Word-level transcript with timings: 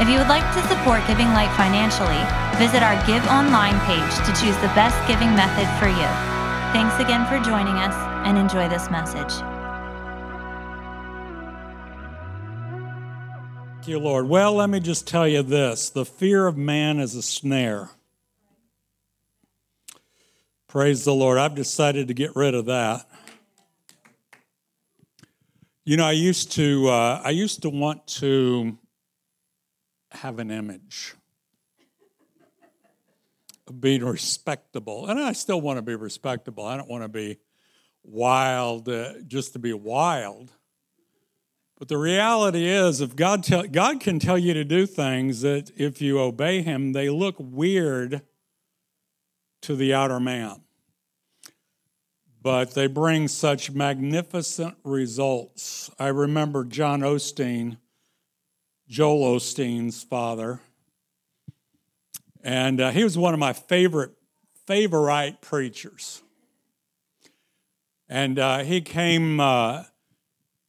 If 0.00 0.08
you 0.08 0.18
would 0.18 0.28
like 0.28 0.46
to 0.54 0.62
support 0.68 1.06
Giving 1.06 1.28
Light 1.28 1.54
financially, 1.56 2.22
visit 2.58 2.82
our 2.82 2.96
Give 3.06 3.24
Online 3.28 3.78
page 3.86 4.14
to 4.26 4.32
choose 4.40 4.56
the 4.56 4.72
best 4.74 4.96
giving 5.06 5.34
method 5.34 5.68
for 5.78 5.88
you. 5.88 6.08
Thanks 6.72 6.98
again 6.98 7.26
for 7.26 7.38
joining 7.44 7.76
us 7.76 7.94
and 8.26 8.38
enjoy 8.38 8.68
this 8.68 8.90
message. 8.90 9.32
Thank 13.74 13.88
you, 13.88 13.98
Lord. 13.98 14.28
Well, 14.28 14.54
let 14.54 14.70
me 14.70 14.80
just 14.80 15.06
tell 15.06 15.28
you 15.28 15.42
this 15.42 15.90
the 15.90 16.04
fear 16.04 16.46
of 16.46 16.56
man 16.56 16.98
is 16.98 17.14
a 17.14 17.22
snare. 17.22 17.90
Praise 20.68 21.04
the 21.04 21.12
Lord. 21.12 21.36
I've 21.36 21.54
decided 21.54 22.08
to 22.08 22.14
get 22.14 22.34
rid 22.34 22.54
of 22.54 22.66
that. 22.66 23.06
You 25.84 25.96
know, 25.96 26.06
I 26.06 26.12
used 26.12 26.52
to 26.52 26.88
uh, 26.88 27.20
I 27.22 27.30
used 27.30 27.62
to 27.62 27.70
want 27.70 28.06
to 28.06 28.78
have 30.14 30.38
an 30.38 30.50
image 30.50 31.14
of 33.66 33.80
being 33.80 34.04
respectable. 34.04 35.06
And 35.06 35.20
I 35.20 35.32
still 35.32 35.60
want 35.60 35.78
to 35.78 35.82
be 35.82 35.94
respectable. 35.94 36.64
I 36.64 36.76
don't 36.76 36.88
want 36.88 37.04
to 37.04 37.08
be 37.08 37.38
wild 38.02 38.88
uh, 38.88 39.14
just 39.26 39.52
to 39.52 39.58
be 39.58 39.72
wild. 39.72 40.50
But 41.78 41.88
the 41.88 41.98
reality 41.98 42.66
is, 42.66 43.00
if 43.00 43.16
God, 43.16 43.44
God 43.72 44.00
can 44.00 44.18
tell 44.18 44.38
you 44.38 44.54
to 44.54 44.64
do 44.64 44.86
things 44.86 45.40
that 45.40 45.70
if 45.76 46.00
you 46.00 46.20
obey 46.20 46.62
Him, 46.62 46.92
they 46.92 47.08
look 47.08 47.34
weird 47.38 48.22
to 49.62 49.74
the 49.74 49.94
outer 49.94 50.20
man. 50.20 50.62
But 52.40 52.74
they 52.74 52.88
bring 52.88 53.28
such 53.28 53.70
magnificent 53.70 54.76
results. 54.84 55.90
I 55.98 56.08
remember 56.08 56.64
John 56.64 57.00
Osteen 57.00 57.78
Joel 58.92 59.36
Osteen's 59.36 60.02
father. 60.02 60.60
And 62.44 62.78
uh, 62.78 62.90
he 62.90 63.04
was 63.04 63.16
one 63.16 63.32
of 63.32 63.40
my 63.40 63.54
favorite, 63.54 64.10
favorite 64.66 65.38
preachers. 65.40 66.20
And 68.06 68.38
uh, 68.38 68.58
he 68.58 68.82
came, 68.82 69.40
uh, 69.40 69.84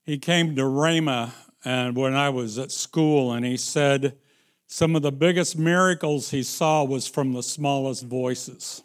he 0.03 0.17
came 0.17 0.55
to 0.55 0.61
Rhema 0.61 1.33
and 1.66 1.97
when 1.97 2.13
I 2.13 2.29
was 2.29 2.57
at 2.57 2.71
school, 2.71 3.33
and 3.33 3.45
he 3.45 3.57
said 3.57 4.17
some 4.67 4.95
of 4.95 5.01
the 5.01 5.11
biggest 5.11 5.57
miracles 5.57 6.29
he 6.29 6.44
saw 6.44 6.85
was 6.85 7.05
from 7.05 7.33
the 7.33 7.44
smallest 7.44 8.05
voices. 8.05 8.83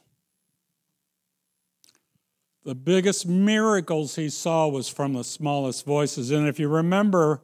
The 2.64 2.74
biggest 2.74 3.24
miracles 3.24 4.16
he 4.16 4.30
saw 4.30 4.66
was 4.66 4.88
from 4.88 5.12
the 5.12 5.22
smallest 5.22 5.86
voices. 5.86 6.32
And 6.32 6.48
if 6.48 6.58
you 6.58 6.68
remember, 6.68 7.42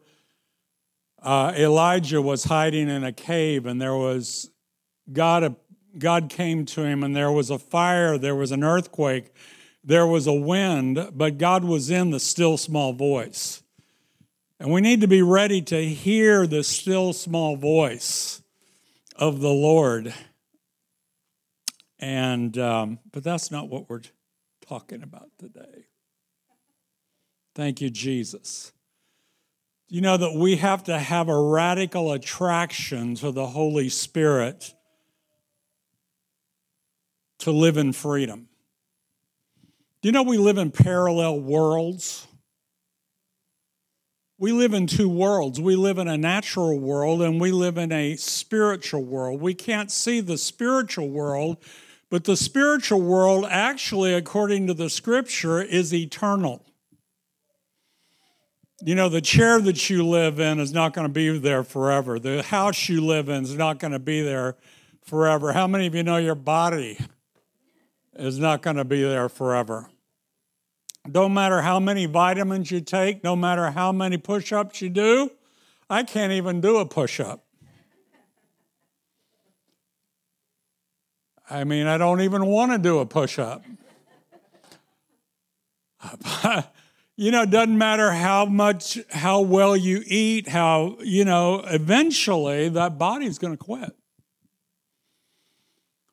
uh, 1.25 1.55
Elijah 1.57 2.21
was 2.21 2.45
hiding 2.45 2.91
in 2.91 3.03
a 3.03 3.13
cave, 3.13 3.65
and 3.65 3.81
there 3.81 3.97
was 3.97 4.51
God. 5.11 5.57
God 5.97 6.29
came 6.29 6.67
to 6.67 6.83
him, 6.83 7.03
and 7.03 7.17
there 7.17 7.33
was 7.33 7.51
a 7.51 7.59
fire, 7.59 8.19
there 8.19 8.35
was 8.35 8.53
an 8.53 8.63
earthquake, 8.63 9.33
there 9.83 10.07
was 10.07 10.27
a 10.27 10.33
wind, 10.33 11.13
but 11.15 11.39
God 11.39 11.65
was 11.65 11.89
in 11.89 12.11
the 12.11 12.21
still 12.21 12.57
small 12.57 12.93
voice. 12.93 13.63
And 14.59 14.73
we 14.73 14.81
need 14.81 15.01
to 15.01 15.07
be 15.07 15.23
ready 15.23 15.63
to 15.63 15.85
hear 15.85 16.47
the 16.47 16.65
still 16.65 17.13
small 17.13 17.57
voice 17.57 18.43
of 19.17 19.41
the 19.41 19.51
Lord. 19.51 20.13
And 22.01 22.59
um, 22.59 22.99
but 23.13 23.25
that's 23.25 23.51
not 23.51 23.69
what 23.69 23.89
we're 23.89 24.03
talking 24.67 25.03
about 25.03 25.31
today. 25.39 25.87
Thank 27.55 27.81
you, 27.81 27.89
Jesus 27.89 28.74
you 29.89 30.01
know 30.01 30.17
that 30.17 30.35
we 30.35 30.57
have 30.57 30.85
to 30.85 30.99
have 30.99 31.29
a 31.29 31.39
radical 31.39 32.13
attraction 32.13 33.15
to 33.17 33.31
the 33.31 33.47
Holy 33.47 33.89
Spirit 33.89 34.75
to 37.41 37.51
live 37.51 37.77
in 37.77 37.93
freedom. 37.93 38.49
Do 40.01 40.09
you 40.09 40.13
know 40.13 40.23
we 40.23 40.39
live 40.39 40.59
in 40.59 40.71
parallel 40.71 41.41
worlds? 41.41 42.27
We 44.39 44.53
live 44.53 44.75
in 44.75 44.87
two 44.87 45.09
worlds. 45.09 45.61
We 45.61 45.77
live 45.77 45.99
in 45.99 46.09
a 46.09 46.19
natural 46.19 46.79
world 46.79 47.23
and 47.23 47.41
we 47.41 47.53
live 47.53 47.79
in 47.79 47.93
a 47.93 48.17
spiritual 48.17 49.05
world. 49.05 49.41
We 49.41 49.55
can't 49.55 49.91
see 49.91 50.21
the 50.21 50.37
spiritual 50.39 51.09
world, 51.09 51.59
but 52.11 52.25
the 52.25 52.37
spiritual 52.37 53.01
world, 53.01 53.47
actually, 53.49 54.13
according 54.13 54.67
to 54.67 54.75
the 54.75 54.91
scripture, 54.91 55.63
is 55.63 55.95
eternal. 55.95 56.65
You 58.87 58.95
know, 58.95 59.09
the 59.09 59.23
chair 59.23 59.63
that 59.63 59.89
you 59.89 60.07
live 60.07 60.39
in 60.39 60.61
is 60.61 60.75
not 60.75 60.93
going 60.93 61.07
to 61.07 61.13
be 61.13 61.39
there 61.39 61.65
forever. 61.65 62.19
The 62.19 62.43
house 62.43 62.87
you 62.87 63.01
live 63.01 63.31
in 63.31 63.45
is 63.45 63.55
not 63.55 63.79
going 63.79 63.93
to 63.93 63.99
be 63.99 64.21
there 64.21 64.57
forever. 65.01 65.55
How 65.55 65.67
many 65.67 65.87
of 65.87 65.95
you 65.95 66.03
know 66.03 66.19
your 66.19 66.35
body 66.35 66.99
is 68.15 68.39
not 68.39 68.61
going 68.61 68.77
to 68.77 68.85
be 68.85 69.03
there 69.03 69.31
forever? 69.31 69.89
Don't 71.11 71.33
matter 71.33 71.63
how 71.63 71.81
many 71.81 72.05
vitamins 72.05 72.71
you 72.71 72.83
take, 72.83 73.25
no 73.25 73.35
matter 73.35 73.71
how 73.71 73.91
many 73.91 74.19
push 74.19 74.53
ups 74.53 74.83
you 74.83 74.91
do, 74.91 75.31
I 75.89 76.03
can't 76.03 76.33
even 76.33 76.61
do 76.61 76.77
a 76.77 76.85
push 76.85 77.21
up. 77.21 77.43
I 81.49 81.65
mean, 81.65 81.87
I 81.87 81.97
don't 81.97 82.21
even 82.21 82.45
want 82.45 82.73
to 82.73 82.79
do 82.79 82.99
a 82.99 83.07
push 83.07 83.39
up. 83.39 83.65
you 87.17 87.31
know, 87.31 87.43
it 87.43 87.51
doesn't 87.51 87.79
matter 87.79 88.11
how 88.11 88.45
much, 88.45 88.99
how 89.11 89.41
well 89.41 89.77
you 89.77 90.03
eat, 90.07 90.49
how, 90.49 90.97
you 91.01 91.25
know, 91.25 91.61
eventually 91.61 92.69
that 92.71 92.99
body's 92.99 93.39
going 93.39 93.53
to 93.53 93.63
quit. 93.63 93.95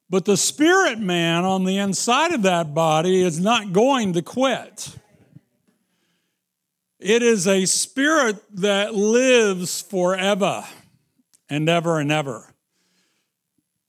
But 0.10 0.26
the 0.26 0.38
spirit 0.38 1.00
man 1.00 1.46
on 1.46 1.64
the 1.64 1.78
inside 1.78 2.34
of 2.34 2.44
that 2.44 2.74
body 2.74 3.22
is 3.22 3.40
not 3.40 3.72
going 3.72 4.14
to 4.14 4.22
quit. 4.22 4.96
It 7.00 7.24
is 7.24 7.48
a 7.48 7.66
spirit 7.66 8.44
that 8.58 8.94
lives 8.94 9.82
forever 9.82 10.66
and 11.50 11.68
ever 11.68 12.00
and 12.00 12.12
ever. 12.12 12.51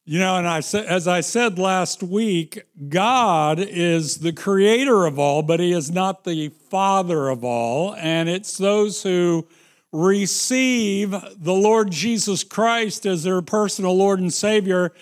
You 0.05 0.19
know, 0.19 0.37
and 0.37 0.49
I 0.49 0.61
said, 0.61 0.87
as 0.87 1.07
I 1.07 1.21
said 1.21 1.61
last 1.61 2.03
week, 2.03 2.61
God 2.89 3.61
is 3.61 4.19
the 4.19 4.33
creator 4.33 5.07
of 5.07 5.17
all, 5.17 5.43
but 5.43 5.61
He 5.61 5.73
is 5.73 5.93
not 5.93 6.25
the 6.25 6.49
father 6.49 7.29
of 7.29 7.45
all. 7.45 7.95
And 7.95 8.29
it's 8.29 8.59
those 8.59 9.05
who 9.05 9.47
receive 9.93 11.15
the 11.37 11.53
Lord 11.53 11.93
Jesus 11.93 12.43
Christ 12.43 13.07
as 13.07 13.23
their 13.23 13.43
personal 13.43 13.97
Lord 13.97 14.19
and 14.19 14.35
Savior. 14.35 14.93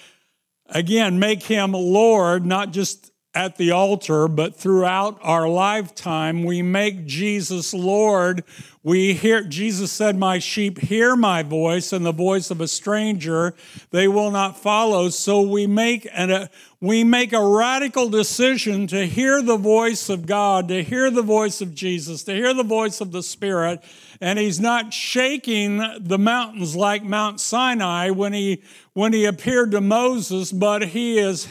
Again, 0.66 1.18
make 1.18 1.44
Him 1.44 1.72
Lord, 1.72 2.44
not 2.44 2.70
just 2.70 3.09
at 3.32 3.56
the 3.56 3.70
altar, 3.70 4.26
but 4.26 4.56
throughout 4.56 5.16
our 5.22 5.48
lifetime, 5.48 6.42
we 6.42 6.62
make 6.62 7.06
Jesus 7.06 7.72
Lord. 7.72 8.42
We 8.82 9.14
hear, 9.14 9.44
Jesus 9.44 9.92
said, 9.92 10.16
My 10.16 10.40
sheep 10.40 10.78
hear 10.78 11.14
my 11.14 11.44
voice, 11.44 11.92
and 11.92 12.04
the 12.04 12.12
voice 12.12 12.50
of 12.50 12.60
a 12.60 12.66
stranger 12.66 13.54
they 13.90 14.08
will 14.08 14.32
not 14.32 14.58
follow. 14.58 15.10
So 15.10 15.42
we 15.42 15.68
make, 15.68 16.08
an, 16.12 16.32
a, 16.32 16.50
we 16.80 17.04
make 17.04 17.32
a 17.32 17.44
radical 17.44 18.08
decision 18.08 18.88
to 18.88 19.06
hear 19.06 19.42
the 19.42 19.58
voice 19.58 20.08
of 20.08 20.26
God, 20.26 20.66
to 20.66 20.82
hear 20.82 21.08
the 21.08 21.22
voice 21.22 21.60
of 21.60 21.72
Jesus, 21.72 22.24
to 22.24 22.34
hear 22.34 22.52
the 22.52 22.64
voice 22.64 23.00
of 23.00 23.12
the 23.12 23.22
Spirit. 23.22 23.80
And 24.20 24.40
he's 24.40 24.58
not 24.58 24.92
shaking 24.92 25.80
the 26.00 26.18
mountains 26.18 26.74
like 26.74 27.04
Mount 27.04 27.38
Sinai 27.40 28.10
when 28.10 28.32
he, 28.32 28.64
when 28.92 29.12
he 29.12 29.24
appeared 29.24 29.70
to 29.70 29.80
Moses, 29.80 30.50
but 30.50 30.88
he 30.88 31.18
is 31.18 31.46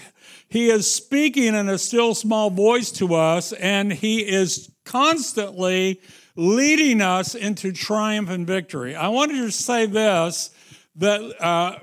he 0.49 0.71
is 0.71 0.91
speaking 0.91 1.53
in 1.53 1.69
a 1.69 1.77
still 1.77 2.15
small 2.15 2.49
voice 2.49 2.91
to 2.93 3.13
us, 3.13 3.53
and 3.53 3.93
He 3.93 4.27
is 4.27 4.71
constantly 4.83 6.01
leading 6.35 7.01
us 7.01 7.35
into 7.35 7.71
triumph 7.71 8.29
and 8.29 8.47
victory. 8.47 8.95
I 8.95 9.09
wanted 9.09 9.37
to 9.37 9.51
say 9.51 9.85
this 9.85 10.49
that 10.95 11.21
uh, 11.39 11.77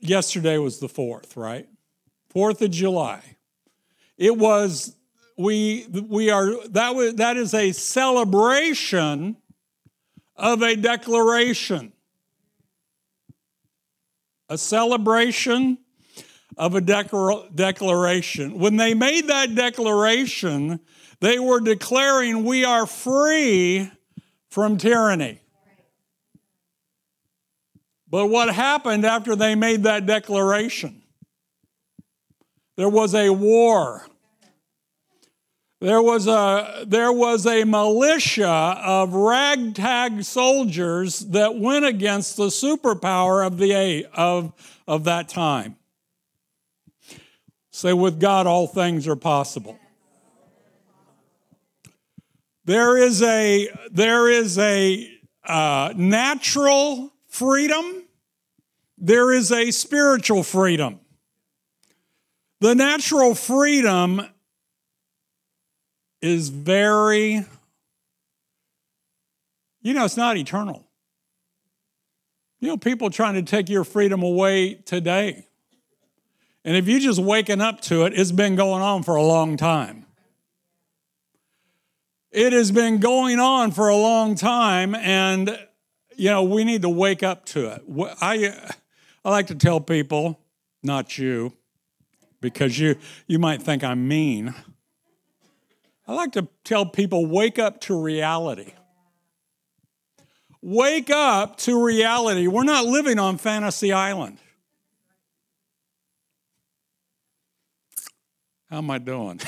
yesterday 0.00 0.58
was 0.58 0.80
the 0.80 0.88
4th, 0.88 1.36
right? 1.36 1.68
4th 2.34 2.60
of 2.62 2.72
July. 2.72 3.22
It 4.18 4.36
was, 4.36 4.96
we, 5.38 5.86
we 5.86 6.30
are, 6.30 6.66
that, 6.68 6.94
was, 6.96 7.14
that 7.14 7.36
is 7.36 7.54
a 7.54 7.70
celebration 7.72 9.36
of 10.36 10.62
a 10.62 10.74
declaration. 10.74 11.92
A 14.48 14.58
celebration 14.58 15.78
of 16.56 16.74
a 16.74 16.80
declaration. 16.80 18.58
When 18.58 18.76
they 18.76 18.94
made 18.94 19.28
that 19.28 19.54
declaration, 19.54 20.80
they 21.20 21.38
were 21.38 21.60
declaring, 21.60 22.44
We 22.44 22.64
are 22.64 22.86
free 22.86 23.90
from 24.50 24.76
tyranny. 24.76 25.40
But 28.08 28.26
what 28.26 28.54
happened 28.54 29.06
after 29.06 29.34
they 29.34 29.54
made 29.54 29.84
that 29.84 30.04
declaration? 30.04 31.02
There 32.76 32.88
was 32.88 33.14
a 33.14 33.30
war. 33.30 34.06
There 35.80 36.02
was 36.02 36.26
a, 36.28 36.84
there 36.86 37.12
was 37.12 37.46
a 37.46 37.64
militia 37.64 38.46
of 38.46 39.14
ragtag 39.14 40.22
soldiers 40.22 41.20
that 41.20 41.58
went 41.58 41.84
against 41.84 42.36
the 42.36 42.48
superpower 42.48 43.44
of, 43.44 43.58
the, 43.58 44.06
of, 44.12 44.52
of 44.86 45.04
that 45.04 45.28
time. 45.28 45.76
Say, 47.72 47.94
with 47.94 48.20
God, 48.20 48.46
all 48.46 48.66
things 48.66 49.08
are 49.08 49.16
possible. 49.16 49.78
There 52.66 52.98
is 52.98 53.22
a, 53.22 53.68
there 53.90 54.28
is 54.28 54.58
a 54.58 55.10
uh, 55.44 55.94
natural 55.96 57.10
freedom, 57.28 58.04
there 58.98 59.32
is 59.32 59.50
a 59.50 59.70
spiritual 59.70 60.42
freedom. 60.42 61.00
The 62.60 62.74
natural 62.74 63.34
freedom 63.34 64.22
is 66.20 66.50
very, 66.50 67.44
you 69.80 69.94
know, 69.94 70.04
it's 70.04 70.16
not 70.16 70.36
eternal. 70.36 70.86
You 72.60 72.68
know, 72.68 72.76
people 72.76 73.10
trying 73.10 73.34
to 73.34 73.42
take 73.42 73.68
your 73.68 73.82
freedom 73.82 74.22
away 74.22 74.74
today. 74.74 75.48
And 76.64 76.76
if 76.76 76.86
you're 76.86 77.00
just 77.00 77.18
waking 77.18 77.60
up 77.60 77.80
to 77.82 78.04
it, 78.04 78.12
it's 78.14 78.32
been 78.32 78.54
going 78.54 78.82
on 78.82 79.02
for 79.02 79.16
a 79.16 79.22
long 79.22 79.56
time. 79.56 80.06
It 82.30 82.52
has 82.52 82.70
been 82.70 82.98
going 82.98 83.40
on 83.40 83.72
for 83.72 83.88
a 83.88 83.96
long 83.96 84.36
time, 84.36 84.94
and 84.94 85.58
you 86.16 86.30
know 86.30 86.42
we 86.42 86.64
need 86.64 86.82
to 86.82 86.88
wake 86.88 87.22
up 87.22 87.44
to 87.46 87.66
it. 87.74 87.82
I, 88.22 88.72
I 89.24 89.30
like 89.30 89.48
to 89.48 89.54
tell 89.54 89.80
people, 89.80 90.40
not 90.82 91.18
you, 91.18 91.52
because 92.40 92.78
you 92.78 92.96
you 93.26 93.38
might 93.38 93.62
think 93.62 93.84
I'm 93.84 94.08
mean. 94.08 94.54
I 96.06 96.14
like 96.14 96.32
to 96.32 96.48
tell 96.64 96.86
people, 96.86 97.26
wake 97.26 97.58
up 97.58 97.80
to 97.82 98.00
reality. 98.00 98.72
Wake 100.62 101.10
up 101.10 101.56
to 101.58 101.84
reality. 101.84 102.46
We're 102.46 102.64
not 102.64 102.86
living 102.86 103.18
on 103.18 103.36
fantasy 103.36 103.92
island. 103.92 104.38
How 108.72 108.78
am 108.78 108.90
I 108.90 108.96
doing? 108.96 109.38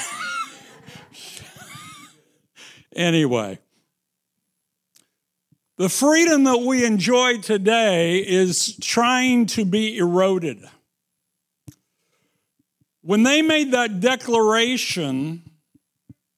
Anyway, 2.95 3.59
the 5.79 5.89
freedom 5.89 6.45
that 6.45 6.59
we 6.59 6.85
enjoy 6.85 7.39
today 7.39 8.19
is 8.19 8.77
trying 8.77 9.47
to 9.47 9.65
be 9.65 9.97
eroded. 9.97 10.63
When 13.01 13.23
they 13.23 13.41
made 13.41 13.73
that 13.73 14.01
declaration 14.01 15.51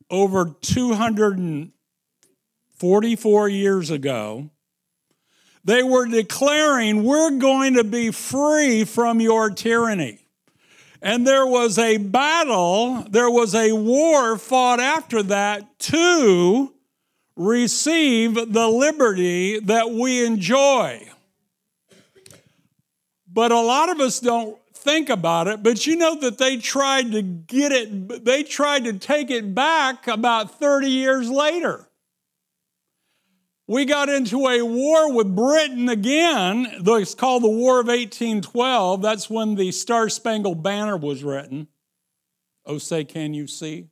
over 0.09 0.55
244 0.63 3.49
years 3.49 3.91
ago, 3.91 4.51
they 5.65 5.83
were 5.83 6.07
declaring, 6.07 7.03
We're 7.03 7.33
going 7.33 7.75
to 7.75 7.85
be 7.85 8.13
free 8.13 8.85
from 8.85 9.21
your 9.21 9.51
tyranny. 9.51 10.26
And 11.07 11.25
there 11.25 11.47
was 11.47 11.79
a 11.79 11.99
battle, 11.99 13.05
there 13.09 13.31
was 13.31 13.55
a 13.55 13.71
war 13.71 14.37
fought 14.37 14.81
after 14.81 15.23
that 15.23 15.79
to 15.79 16.75
receive 17.37 18.35
the 18.35 18.67
liberty 18.67 19.61
that 19.61 19.93
we 19.93 20.27
enjoy. 20.27 21.09
But 23.33 23.53
a 23.53 23.61
lot 23.61 23.89
of 23.89 24.01
us 24.01 24.19
don't 24.19 24.59
think 24.75 25.09
about 25.09 25.47
it, 25.47 25.63
but 25.63 25.87
you 25.87 25.95
know 25.95 26.17
that 26.17 26.39
they 26.39 26.57
tried 26.57 27.13
to 27.13 27.23
get 27.23 27.71
it, 27.71 28.25
they 28.25 28.43
tried 28.43 28.83
to 28.87 28.95
take 28.95 29.31
it 29.31 29.55
back 29.55 30.09
about 30.09 30.59
30 30.59 30.89
years 30.89 31.31
later 31.31 31.86
we 33.67 33.85
got 33.85 34.09
into 34.09 34.47
a 34.47 34.63
war 34.63 35.13
with 35.13 35.35
Britain 35.35 35.89
again. 35.89 36.69
It's 36.87 37.15
called 37.15 37.43
the 37.43 37.49
War 37.49 37.81
of 37.81 37.89
1812. 37.89 39.03
That's 39.03 39.29
when 39.29 39.57
the 39.57 39.73
Star 39.73 40.09
Spangled 40.09 40.63
Banner 40.63 40.97
was 40.97 41.25
written. 41.25 41.69
Oh, 42.65 42.79
say, 42.79 43.05
can 43.05 43.35
you 43.35 43.47
see 43.47 43.89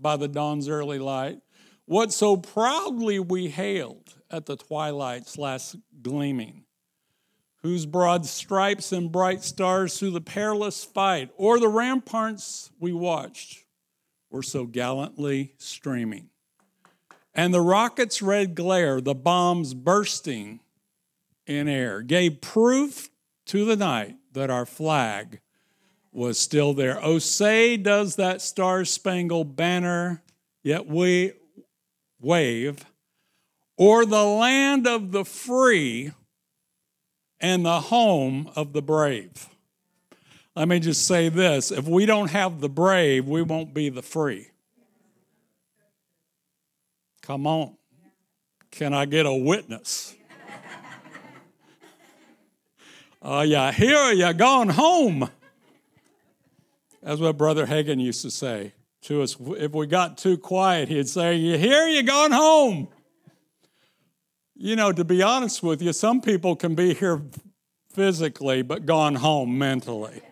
by 0.00 0.16
the 0.16 0.28
dawn's 0.28 0.68
early 0.68 0.98
light? 0.98 1.38
What 1.84 2.12
so 2.12 2.36
proudly 2.36 3.18
we 3.18 3.48
hailed 3.48 4.14
at 4.30 4.46
the 4.46 4.56
twilight's 4.56 5.38
last 5.38 5.76
gleaming, 6.02 6.64
whose 7.62 7.86
broad 7.86 8.26
stripes 8.26 8.92
and 8.92 9.10
bright 9.10 9.42
stars 9.42 9.98
through 9.98 10.10
the 10.10 10.20
perilous 10.20 10.84
fight, 10.84 11.30
or 11.36 11.58
the 11.58 11.68
ramparts 11.68 12.70
we 12.78 12.92
watched, 12.92 13.64
were 14.28 14.42
so 14.42 14.66
gallantly 14.66 15.54
streaming 15.56 16.28
and 17.38 17.54
the 17.54 17.60
rocket's 17.60 18.20
red 18.20 18.56
glare, 18.56 19.00
the 19.00 19.14
bombs 19.14 19.72
bursting 19.72 20.58
in 21.46 21.68
air, 21.68 22.02
gave 22.02 22.40
proof 22.40 23.10
to 23.46 23.64
the 23.64 23.76
night 23.76 24.16
that 24.32 24.50
our 24.50 24.66
flag 24.66 25.38
was 26.10 26.36
still 26.36 26.74
there. 26.74 26.98
Oh, 27.00 27.20
say 27.20 27.76
does 27.76 28.16
that 28.16 28.42
star 28.42 28.84
spangled 28.84 29.54
banner 29.54 30.20
yet 30.64 30.88
we 30.88 31.30
wave, 32.20 32.84
or 33.76 34.04
the 34.04 34.24
land 34.24 34.88
of 34.88 35.12
the 35.12 35.24
free 35.24 36.10
and 37.38 37.64
the 37.64 37.82
home 37.82 38.50
of 38.56 38.72
the 38.72 38.82
brave. 38.82 39.46
Let 40.56 40.66
me 40.66 40.80
just 40.80 41.06
say 41.06 41.28
this 41.28 41.70
if 41.70 41.86
we 41.86 42.04
don't 42.04 42.32
have 42.32 42.60
the 42.60 42.68
brave, 42.68 43.28
we 43.28 43.42
won't 43.42 43.72
be 43.72 43.90
the 43.90 44.02
free. 44.02 44.48
Come 47.28 47.46
on. 47.46 47.76
Can 48.70 48.94
I 48.94 49.04
get 49.04 49.26
a 49.26 49.34
witness? 49.34 50.14
Oh, 53.20 53.38
uh, 53.38 53.42
yeah, 53.42 53.72
here 53.72 54.12
you 54.12 54.32
gone 54.32 54.68
home. 54.68 55.28
That's 57.02 57.20
what 57.20 57.36
Brother 57.36 57.66
Hagin 57.66 58.00
used 58.00 58.22
to 58.22 58.30
say 58.30 58.74
to 59.02 59.22
us. 59.22 59.36
If 59.40 59.72
we 59.72 59.88
got 59.88 60.18
too 60.18 60.38
quiet, 60.38 60.88
he'd 60.88 61.08
say, 61.08 61.34
You 61.34 61.58
here, 61.58 61.88
you 61.88 62.04
gone 62.04 62.30
home. 62.30 62.86
You 64.54 64.76
know, 64.76 64.92
to 64.92 65.04
be 65.04 65.20
honest 65.20 65.64
with 65.64 65.82
you, 65.82 65.92
some 65.92 66.20
people 66.20 66.54
can 66.54 66.76
be 66.76 66.94
here 66.94 67.20
physically, 67.92 68.62
but 68.62 68.86
gone 68.86 69.16
home 69.16 69.58
mentally. 69.58 70.22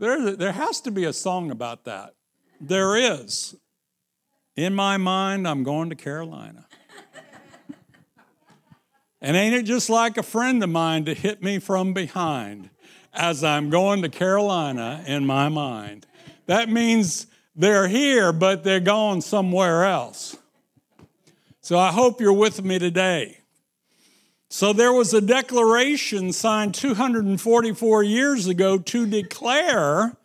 There, 0.00 0.34
there 0.34 0.52
has 0.52 0.80
to 0.80 0.90
be 0.90 1.04
a 1.04 1.12
song 1.12 1.52
about 1.52 1.84
that. 1.84 2.16
There 2.60 2.96
is. 2.96 3.54
In 4.58 4.74
my 4.74 4.96
mind, 4.96 5.46
I'm 5.46 5.62
going 5.62 5.88
to 5.90 5.94
Carolina. 5.94 6.66
and 9.20 9.36
ain't 9.36 9.54
it 9.54 9.62
just 9.62 9.88
like 9.88 10.18
a 10.18 10.22
friend 10.24 10.60
of 10.64 10.68
mine 10.68 11.04
to 11.04 11.14
hit 11.14 11.40
me 11.40 11.60
from 11.60 11.92
behind 11.92 12.68
as 13.14 13.44
I'm 13.44 13.70
going 13.70 14.02
to 14.02 14.08
Carolina 14.08 15.04
in 15.06 15.24
my 15.24 15.48
mind? 15.48 16.08
That 16.46 16.68
means 16.68 17.28
they're 17.54 17.86
here, 17.86 18.32
but 18.32 18.64
they're 18.64 18.80
going 18.80 19.20
somewhere 19.20 19.84
else. 19.84 20.36
So 21.60 21.78
I 21.78 21.92
hope 21.92 22.20
you're 22.20 22.32
with 22.32 22.64
me 22.64 22.80
today. 22.80 23.38
So 24.48 24.72
there 24.72 24.92
was 24.92 25.14
a 25.14 25.20
declaration 25.20 26.32
signed 26.32 26.74
244 26.74 28.02
years 28.02 28.48
ago 28.48 28.78
to 28.78 29.06
declare 29.06 30.16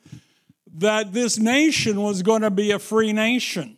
that 0.74 1.14
this 1.14 1.38
nation 1.38 2.02
was 2.02 2.24
going 2.24 2.42
to 2.42 2.50
be 2.50 2.72
a 2.72 2.80
free 2.80 3.14
nation. 3.14 3.78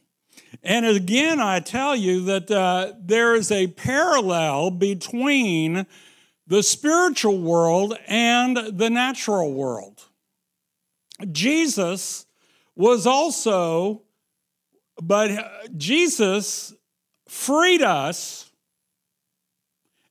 And 0.66 0.84
again, 0.84 1.40
I 1.40 1.60
tell 1.60 1.96
you 1.96 2.22
that 2.26 2.50
uh, 2.50 2.94
there 3.00 3.36
is 3.36 3.52
a 3.52 3.68
parallel 3.68 4.72
between 4.72 5.86
the 6.48 6.64
spiritual 6.64 7.38
world 7.38 7.96
and 8.08 8.58
the 8.58 8.90
natural 8.90 9.54
world. 9.54 10.06
Jesus 11.32 12.26
was 12.76 13.06
also, 13.06 14.02
but 15.00 15.78
Jesus 15.78 16.74
freed 17.30 17.84
us, 17.84 18.50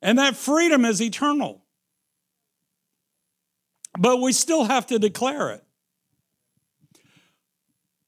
and 0.00 0.20
that 0.20 0.36
freedom 0.36 0.84
is 0.84 1.02
eternal. 1.02 1.64
But 3.98 4.20
we 4.20 4.32
still 4.32 4.64
have 4.64 4.86
to 4.86 5.00
declare 5.00 5.50
it. 5.50 5.63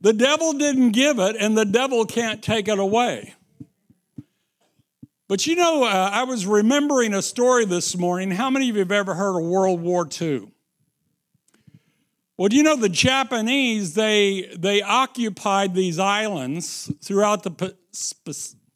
The 0.07 0.13
devil 0.13 0.53
didn't 0.53 0.93
give 0.93 1.19
it, 1.19 1.35
and 1.35 1.59
the 1.59 1.65
devil 1.65 2.07
can't 2.07 2.41
take 2.41 2.69
it 2.69 2.79
away. 2.79 3.35
But 5.27 5.49
you 5.49 5.57
know, 5.57 5.83
uh, 5.83 6.11
I 6.13 6.23
was 6.23 6.47
remembering 6.47 7.13
a 7.13 7.21
story 7.21 7.65
this 7.65 7.97
morning. 7.97 8.31
How 8.31 8.49
many 8.49 8.71
of 8.71 8.77
you 8.77 8.83
have 8.83 8.93
ever 8.93 9.15
heard 9.15 9.37
of 9.37 9.45
World 9.45 9.81
War 9.81 10.09
II? 10.09 10.47
Well, 12.39 12.49
do 12.49 12.55
you 12.55 12.63
know 12.63 12.77
the 12.77 12.89
Japanese, 12.89 13.95
they, 13.95 14.55
they 14.57 14.81
occupied 14.81 15.75
these 15.75 15.99
islands 15.99 16.89
throughout 17.03 17.43
the 17.43 17.75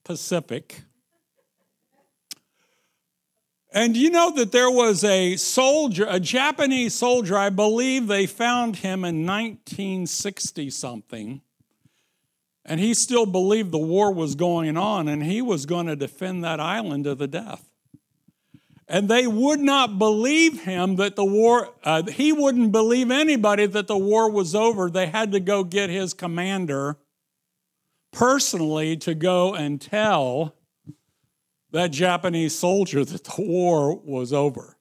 Pacific. 0.02 0.82
And 3.72 3.96
you 3.96 4.10
know 4.10 4.32
that 4.32 4.50
there 4.50 4.70
was 4.70 5.04
a 5.04 5.36
soldier, 5.36 6.04
a 6.08 6.18
Japanese 6.18 6.94
soldier, 6.94 7.36
I 7.38 7.50
believe 7.50 8.08
they 8.08 8.26
found 8.26 8.76
him 8.76 9.04
in 9.04 9.24
1960 9.24 10.70
something. 10.70 11.40
And 12.64 12.80
he 12.80 12.94
still 12.94 13.26
believed 13.26 13.70
the 13.70 13.78
war 13.78 14.12
was 14.12 14.34
going 14.34 14.76
on 14.76 15.06
and 15.08 15.22
he 15.22 15.40
was 15.40 15.66
going 15.66 15.86
to 15.86 15.96
defend 15.96 16.42
that 16.44 16.58
island 16.58 17.04
to 17.04 17.14
the 17.14 17.28
death. 17.28 17.70
And 18.88 19.08
they 19.08 19.28
would 19.28 19.60
not 19.60 20.00
believe 20.00 20.64
him 20.64 20.96
that 20.96 21.14
the 21.14 21.24
war, 21.24 21.72
uh, 21.84 22.02
he 22.10 22.32
wouldn't 22.32 22.72
believe 22.72 23.12
anybody 23.12 23.66
that 23.66 23.86
the 23.86 23.96
war 23.96 24.28
was 24.28 24.52
over. 24.52 24.90
They 24.90 25.06
had 25.06 25.30
to 25.30 25.38
go 25.38 25.62
get 25.62 25.90
his 25.90 26.12
commander 26.12 26.96
personally 28.10 28.96
to 28.96 29.14
go 29.14 29.54
and 29.54 29.80
tell 29.80 30.56
that 31.72 31.90
Japanese 31.90 32.58
soldier 32.58 33.04
that 33.04 33.24
the 33.24 33.42
war 33.42 33.96
was 33.96 34.32
over. 34.32 34.76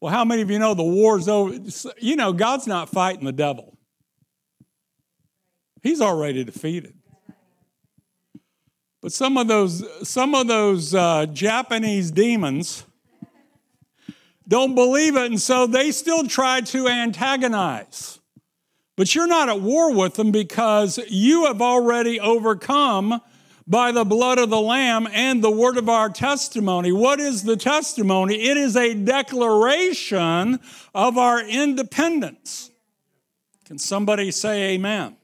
Well, 0.00 0.12
how 0.12 0.24
many 0.24 0.40
of 0.42 0.50
you 0.50 0.58
know 0.58 0.74
the 0.74 0.82
war's 0.82 1.28
over? 1.28 1.58
You 1.98 2.16
know, 2.16 2.32
God's 2.32 2.66
not 2.66 2.88
fighting 2.88 3.24
the 3.24 3.32
devil, 3.32 3.76
he's 5.82 6.00
already 6.00 6.44
defeated. 6.44 6.94
But 9.02 9.12
some 9.12 9.38
of 9.38 9.48
those, 9.48 9.82
some 10.06 10.34
of 10.34 10.46
those 10.46 10.94
uh, 10.94 11.24
Japanese 11.26 12.10
demons 12.10 12.84
don't 14.46 14.74
believe 14.74 15.16
it, 15.16 15.26
and 15.26 15.40
so 15.40 15.66
they 15.66 15.90
still 15.90 16.26
try 16.26 16.60
to 16.60 16.86
antagonize. 16.88 18.18
But 18.96 19.14
you're 19.14 19.26
not 19.26 19.48
at 19.48 19.60
war 19.60 19.94
with 19.94 20.14
them 20.14 20.32
because 20.32 20.98
you 21.08 21.46
have 21.46 21.62
already 21.62 22.20
overcome 22.20 23.22
by 23.66 23.92
the 23.92 24.04
blood 24.04 24.38
of 24.38 24.50
the 24.50 24.60
Lamb 24.60 25.08
and 25.12 25.42
the 25.42 25.50
word 25.50 25.76
of 25.76 25.88
our 25.88 26.08
testimony. 26.08 26.92
What 26.92 27.20
is 27.20 27.44
the 27.44 27.56
testimony? 27.56 28.48
It 28.48 28.56
is 28.56 28.76
a 28.76 28.94
declaration 28.94 30.60
of 30.94 31.18
our 31.18 31.40
independence. 31.40 32.70
Can 33.64 33.78
somebody 33.78 34.30
say 34.30 34.74
amen? 34.74 35.16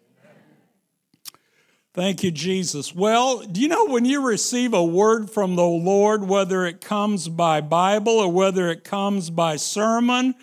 Thank 1.97 2.23
you, 2.23 2.31
Jesus. 2.31 2.95
Well, 2.95 3.39
do 3.39 3.59
you 3.59 3.69
know 3.69 3.87
when 3.87 4.05
you 4.05 4.21
receive 4.21 4.75
a 4.75 4.85
word 4.85 5.31
from 5.31 5.57
the 5.57 5.65
Lord, 5.65 6.29
whether 6.29 6.67
it 6.67 6.83
comes 6.83 7.27
by 7.27 7.63
Bible 7.63 8.13
or 8.13 8.31
whether 8.31 8.69
it 8.69 8.85
comes 8.85 9.31
by 9.31 9.57
sermon, 9.57 10.35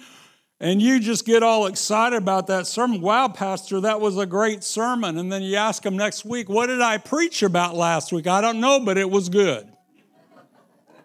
and 0.64 0.82
you 0.82 1.02
just 1.02 1.26
get 1.26 1.44
all 1.44 1.66
excited 1.66 2.16
about 2.16 2.48
that 2.48 2.66
sermon? 2.68 3.02
Wow, 3.02 3.28
Pastor, 3.28 3.82
that 3.82 4.00
was 4.00 4.18
a 4.18 4.26
great 4.26 4.64
sermon. 4.64 5.18
And 5.18 5.30
then 5.30 5.42
you 5.42 5.58
ask 5.58 5.84
them 5.84 5.98
next 5.98 6.24
week, 6.24 6.48
What 6.48 6.68
did 6.68 6.80
I 6.80 6.98
preach 7.00 7.44
about 7.44 7.76
last 7.76 8.14
week? 8.14 8.28
I 8.28 8.40
don't 8.40 8.62
know, 8.62 8.80
but 8.80 8.98
it 8.98 9.10
was 9.10 9.28
good. 9.28 9.68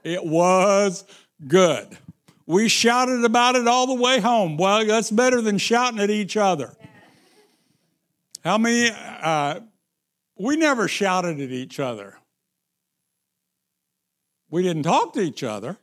It 0.04 0.24
was 0.24 1.02
good. 1.44 1.98
We 2.46 2.68
shouted 2.68 3.24
about 3.24 3.56
it 3.56 3.66
all 3.66 3.88
the 3.88 4.00
way 4.00 4.20
home. 4.20 4.56
Well, 4.56 4.86
that's 4.86 5.10
better 5.10 5.40
than 5.40 5.58
shouting 5.58 5.98
at 5.98 6.08
each 6.08 6.36
other. 6.36 6.76
How 8.44 8.58
many? 8.58 8.92
Uh, 8.94 9.58
we 10.38 10.54
never 10.54 10.86
shouted 10.86 11.40
at 11.40 11.50
each 11.50 11.80
other. 11.80 12.16
We 14.50 14.62
didn't 14.62 14.84
talk 14.84 15.14
to 15.14 15.20
each 15.20 15.42
other, 15.42 15.78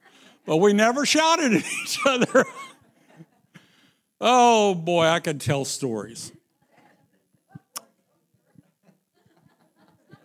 but 0.46 0.58
we 0.58 0.72
never 0.72 1.06
shouted 1.06 1.56
at 1.56 1.66
each 1.84 2.00
other. 2.06 2.46
oh 4.20 4.76
boy, 4.76 5.06
I 5.06 5.20
could 5.20 5.42
tell 5.42 5.66
stories. 5.66 6.32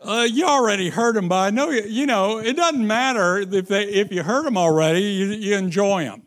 Uh, 0.03 0.27
you 0.31 0.47
already 0.47 0.89
heard 0.89 1.15
them, 1.15 1.29
but 1.29 1.37
I 1.37 1.51
know 1.51 1.69
you, 1.69 1.83
you 1.83 2.07
know 2.07 2.39
it 2.39 2.57
doesn't 2.57 2.87
matter 2.87 3.39
if 3.39 3.69
they 3.69 3.85
if 3.85 4.11
you 4.11 4.23
heard 4.23 4.47
them 4.47 4.57
already. 4.57 5.03
You, 5.03 5.27
you 5.27 5.57
enjoy 5.57 6.05
them 6.05 6.23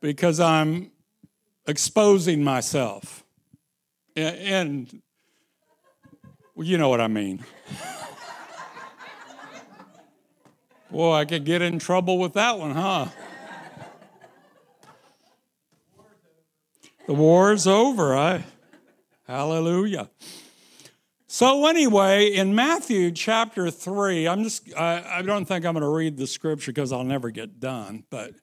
because 0.00 0.40
I'm 0.40 0.90
exposing 1.66 2.42
myself, 2.42 3.24
and, 4.16 4.36
and 4.36 5.02
you 6.56 6.76
know 6.76 6.88
what 6.88 7.00
I 7.00 7.06
mean. 7.06 7.44
Boy, 10.90 11.12
I 11.12 11.24
could 11.26 11.44
get 11.44 11.62
in 11.62 11.78
trouble 11.78 12.18
with 12.18 12.32
that 12.32 12.58
one, 12.58 12.72
huh? 12.72 13.06
The 17.08 17.14
war's 17.14 17.66
over. 17.66 18.14
I, 18.14 18.44
hallelujah. 19.26 20.10
So 21.26 21.66
anyway, 21.66 22.34
in 22.34 22.54
Matthew 22.54 23.12
chapter 23.12 23.70
three, 23.70 24.28
I'm 24.28 24.44
just 24.44 24.76
I, 24.76 25.02
I 25.16 25.22
don't 25.22 25.46
think 25.46 25.64
I'm 25.64 25.72
going 25.72 25.84
to 25.84 25.88
read 25.88 26.18
the 26.18 26.26
scripture 26.26 26.70
because 26.70 26.92
I'll 26.92 27.04
never 27.04 27.30
get 27.30 27.60
done. 27.60 28.04
But 28.10 28.34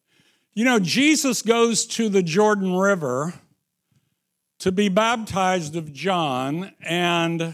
you 0.55 0.65
know, 0.65 0.79
Jesus 0.79 1.43
goes 1.43 1.85
to 1.85 2.09
the 2.09 2.23
Jordan 2.23 2.75
River 2.75 3.35
to 4.57 4.71
be 4.71 4.89
baptized 4.89 5.75
of 5.75 5.93
John, 5.93 6.73
and 6.81 7.53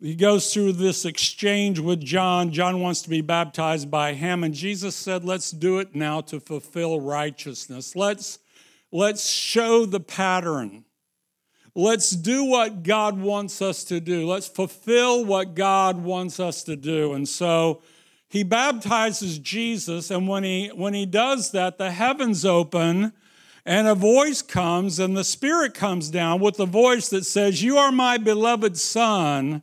he 0.00 0.14
goes 0.14 0.54
through 0.54 0.74
this 0.74 1.04
exchange 1.04 1.80
with 1.80 2.00
John. 2.00 2.52
John 2.52 2.80
wants 2.80 3.02
to 3.02 3.10
be 3.10 3.22
baptized 3.22 3.90
by 3.90 4.12
him, 4.12 4.44
and 4.44 4.54
Jesus 4.54 4.94
said, 4.94 5.24
Let's 5.24 5.50
do 5.50 5.80
it 5.80 5.96
now 5.96 6.20
to 6.20 6.38
fulfill 6.38 7.00
righteousness. 7.00 7.96
Let's, 7.96 8.38
let's 8.92 9.28
show 9.28 9.86
the 9.86 10.00
pattern. 10.00 10.84
Let's 11.74 12.10
do 12.10 12.44
what 12.44 12.82
God 12.82 13.18
wants 13.18 13.62
us 13.62 13.82
to 13.84 13.98
do. 13.98 14.26
Let's 14.26 14.46
fulfill 14.46 15.24
what 15.24 15.54
God 15.54 16.02
wants 16.04 16.38
us 16.38 16.62
to 16.64 16.76
do. 16.76 17.14
And 17.14 17.26
so 17.26 17.80
he 18.28 18.44
baptizes 18.44 19.38
Jesus, 19.38 20.10
and 20.10 20.26
when 20.26 20.44
he, 20.44 20.68
when 20.68 20.94
he 20.94 21.06
does 21.06 21.50
that, 21.50 21.78
the 21.78 21.90
heavens 21.90 22.44
open. 22.44 23.12
And 23.64 23.86
a 23.86 23.94
voice 23.94 24.42
comes, 24.42 24.98
and 24.98 25.16
the 25.16 25.22
Spirit 25.22 25.72
comes 25.74 26.10
down 26.10 26.40
with 26.40 26.58
a 26.58 26.66
voice 26.66 27.10
that 27.10 27.24
says, 27.24 27.62
You 27.62 27.78
are 27.78 27.92
my 27.92 28.18
beloved 28.18 28.76
Son, 28.76 29.62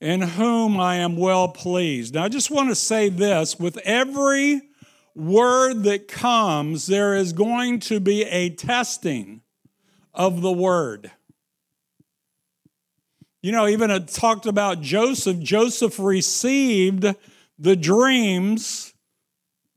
in 0.00 0.20
whom 0.20 0.78
I 0.78 0.96
am 0.96 1.16
well 1.16 1.48
pleased. 1.48 2.14
Now, 2.14 2.24
I 2.24 2.28
just 2.28 2.50
want 2.50 2.68
to 2.68 2.74
say 2.74 3.08
this 3.08 3.58
with 3.58 3.78
every 3.78 4.60
word 5.14 5.84
that 5.84 6.08
comes, 6.08 6.86
there 6.86 7.14
is 7.14 7.32
going 7.32 7.80
to 7.80 8.00
be 8.00 8.22
a 8.24 8.50
testing 8.50 9.42
of 10.12 10.42
the 10.42 10.52
word. 10.52 11.10
You 13.42 13.52
know, 13.52 13.68
even 13.68 13.90
it 13.90 14.08
talked 14.08 14.46
about 14.46 14.80
Joseph. 14.80 15.38
Joseph 15.38 15.98
received 15.98 17.06
the 17.58 17.76
dreams 17.76 18.94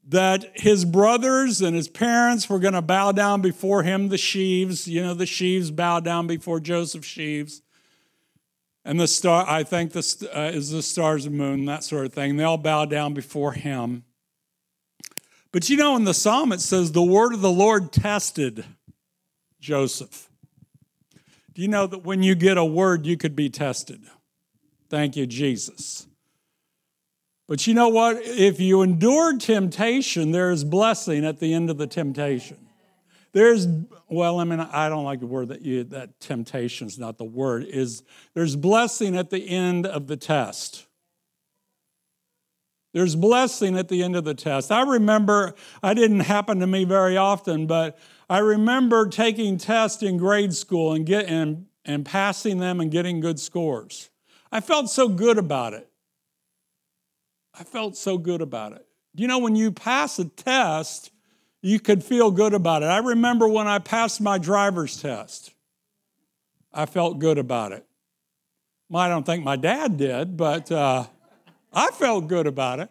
that 0.08 0.53
his 0.56 0.86
brothers 0.86 1.62
and 1.62 1.75
his 1.75 1.89
parents 1.89 2.50
were 2.50 2.60
going 2.60 2.74
to 2.74 2.82
bow 2.82 3.12
down 3.12 3.41
before 3.41 3.84
him, 3.84 4.08
the 4.08 4.17
sheaves. 4.17 4.88
You 4.88 5.03
know, 5.03 5.13
the 5.13 5.25
sheaves 5.25 5.70
bow 5.70 6.00
down 6.00 6.27
before 6.27 6.62
Joseph 6.62 7.03
sheaves 7.03 7.62
and 8.88 8.98
the 9.01 9.08
star, 9.08 9.46
I 9.46 9.63
think 9.63 9.91
this 9.91 10.24
uh, 10.24 10.51
is 10.53 10.72
the 10.72 10.82
stars 10.82 11.25
and 11.25 11.36
moon, 11.36 11.65
that 11.65 11.84
sort 11.84 12.06
of 12.06 12.13
thing. 12.13 12.38
They 12.38 12.46
all 12.46 12.58
bow 12.58 12.86
down 12.86 13.13
before 13.13 13.51
him. 13.51 14.06
But 15.57 15.69
you 15.71 15.77
know, 15.77 15.95
in 15.95 16.03
the 16.03 16.13
psalm, 16.13 16.51
it 16.51 16.61
says, 16.61 16.91
the 16.91 17.01
word 17.01 17.33
of 17.33 17.41
the 17.41 17.49
Lord 17.49 17.91
tested 17.91 18.63
Joseph. 19.59 20.29
Do 21.55 21.63
you 21.63 21.67
know 21.67 21.87
that 21.87 22.03
when 22.03 22.21
you 22.21 22.35
get 22.35 22.59
a 22.59 22.63
word, 22.63 23.07
you 23.07 23.17
could 23.17 23.35
be 23.35 23.49
tested? 23.49 24.03
Thank 24.87 25.15
you, 25.15 25.25
Jesus. 25.25 26.05
But 27.47 27.65
you 27.65 27.73
know 27.73 27.89
what? 27.89 28.17
If 28.21 28.59
you 28.59 28.83
endure 28.83 29.35
temptation, 29.39 30.29
there 30.29 30.51
is 30.51 30.63
blessing 30.63 31.25
at 31.25 31.39
the 31.39 31.55
end 31.55 31.71
of 31.71 31.79
the 31.79 31.87
temptation. 31.87 32.67
There's, 33.31 33.67
well, 34.07 34.39
I 34.39 34.43
mean, 34.43 34.59
I 34.59 34.89
don't 34.89 35.05
like 35.05 35.21
the 35.21 35.25
word 35.25 35.47
that 35.47 35.63
you, 35.63 35.85
that 35.85 36.19
temptation 36.19 36.85
is 36.85 36.99
not 36.99 37.17
the 37.17 37.25
word, 37.25 37.63
is 37.63 38.03
there's 38.35 38.55
blessing 38.55 39.17
at 39.17 39.31
the 39.31 39.49
end 39.49 39.87
of 39.87 40.05
the 40.05 40.17
test. 40.17 40.85
There's 42.94 43.15
blessing 43.15 43.77
at 43.77 43.89
the 43.89 44.01
end 44.01 44.15
of 44.15 44.24
the 44.24 44.34
test. 44.34 44.72
I 44.72 44.82
remember, 44.82 45.53
I 45.84 45.94
didn't 45.94 46.22
happen 46.22 46.60
to 46.60 46.67
me 46.67 46.84
very 46.84 47.17
often, 47.17 47.67
but 47.67 47.98
I 48.29 48.39
remember 48.39 49.08
taking 49.08 49.58
tests 49.58 50.01
in 50.01 50.17
grade 50.17 50.53
school 50.53 50.94
and, 50.94 51.06
get, 51.06 51.25
and, 51.27 51.65
and 51.86 52.06
passing 52.06 52.60
them 52.60 52.79
and 52.79 52.91
getting 52.91 53.20
good 53.20 53.39
scores. 53.39 54.10
I 54.51 54.62
felt 54.62 54.89
so 54.89 55.10
good 55.10 55.38
about 55.38 55.74
it. 55.74 55.89
I 57.53 57.63
felt 57.63 57.98
so 57.98 58.17
good 58.17 58.41
about 58.41 58.74
it. 58.74 58.86
You 59.15 59.27
know, 59.27 59.39
when 59.39 59.56
you 59.56 59.72
pass 59.72 60.20
a 60.20 60.25
test, 60.25 61.12
you 61.62 61.79
could 61.79 62.03
feel 62.03 62.32
good 62.32 62.53
about 62.53 62.84
it. 62.84 62.88
I 62.88 63.00
remember 63.00 63.48
when 63.48 63.67
I 63.67 63.79
passed 63.79 64.22
my 64.22 64.38
driver's 64.38 65.01
test, 65.01 65.53
I 66.72 66.86
felt 66.86 67.20
good 67.20 67.38
about 67.38 67.72
it. 67.72 67.86
I 68.94 69.10
don't 69.10 69.25
think 69.25 69.44
my 69.44 69.56
dad 69.56 69.98
did, 69.98 70.38
but 70.38 70.72
uh, 70.72 71.08
I 71.74 71.91
felt 71.91 72.27
good 72.27 72.47
about 72.47 72.79
it. 72.79 72.89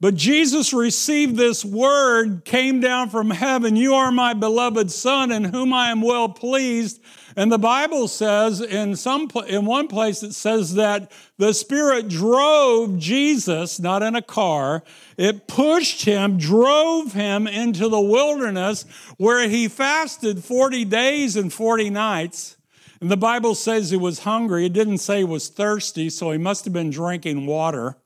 But 0.00 0.14
Jesus 0.14 0.72
received 0.72 1.36
this 1.36 1.62
word, 1.62 2.46
came 2.46 2.80
down 2.80 3.10
from 3.10 3.28
heaven. 3.28 3.76
You 3.76 3.94
are 3.94 4.10
my 4.10 4.32
beloved 4.32 4.90
Son, 4.90 5.30
in 5.30 5.44
whom 5.44 5.74
I 5.74 5.90
am 5.90 6.00
well 6.00 6.30
pleased. 6.30 7.02
And 7.36 7.52
the 7.52 7.58
Bible 7.58 8.08
says 8.08 8.62
in 8.62 8.96
some 8.96 9.30
in 9.46 9.66
one 9.66 9.88
place 9.88 10.22
it 10.22 10.32
says 10.32 10.74
that 10.76 11.12
the 11.36 11.52
Spirit 11.52 12.08
drove 12.08 12.98
Jesus, 12.98 13.78
not 13.78 14.02
in 14.02 14.16
a 14.16 14.22
car, 14.22 14.82
it 15.18 15.46
pushed 15.46 16.06
him, 16.06 16.38
drove 16.38 17.12
him 17.12 17.46
into 17.46 17.86
the 17.88 18.00
wilderness 18.00 18.86
where 19.18 19.50
he 19.50 19.68
fasted 19.68 20.42
40 20.42 20.86
days 20.86 21.36
and 21.36 21.52
40 21.52 21.90
nights. 21.90 22.56
And 23.00 23.10
the 23.10 23.16
Bible 23.16 23.54
says 23.54 23.90
he 23.90 23.96
was 23.96 24.20
hungry. 24.20 24.66
It 24.66 24.72
didn't 24.72 24.98
say 24.98 25.18
he 25.18 25.24
was 25.24 25.48
thirsty, 25.48 26.10
so 26.10 26.30
he 26.30 26.38
must 26.38 26.64
have 26.64 26.74
been 26.74 26.90
drinking 26.90 27.46
water. 27.46 27.96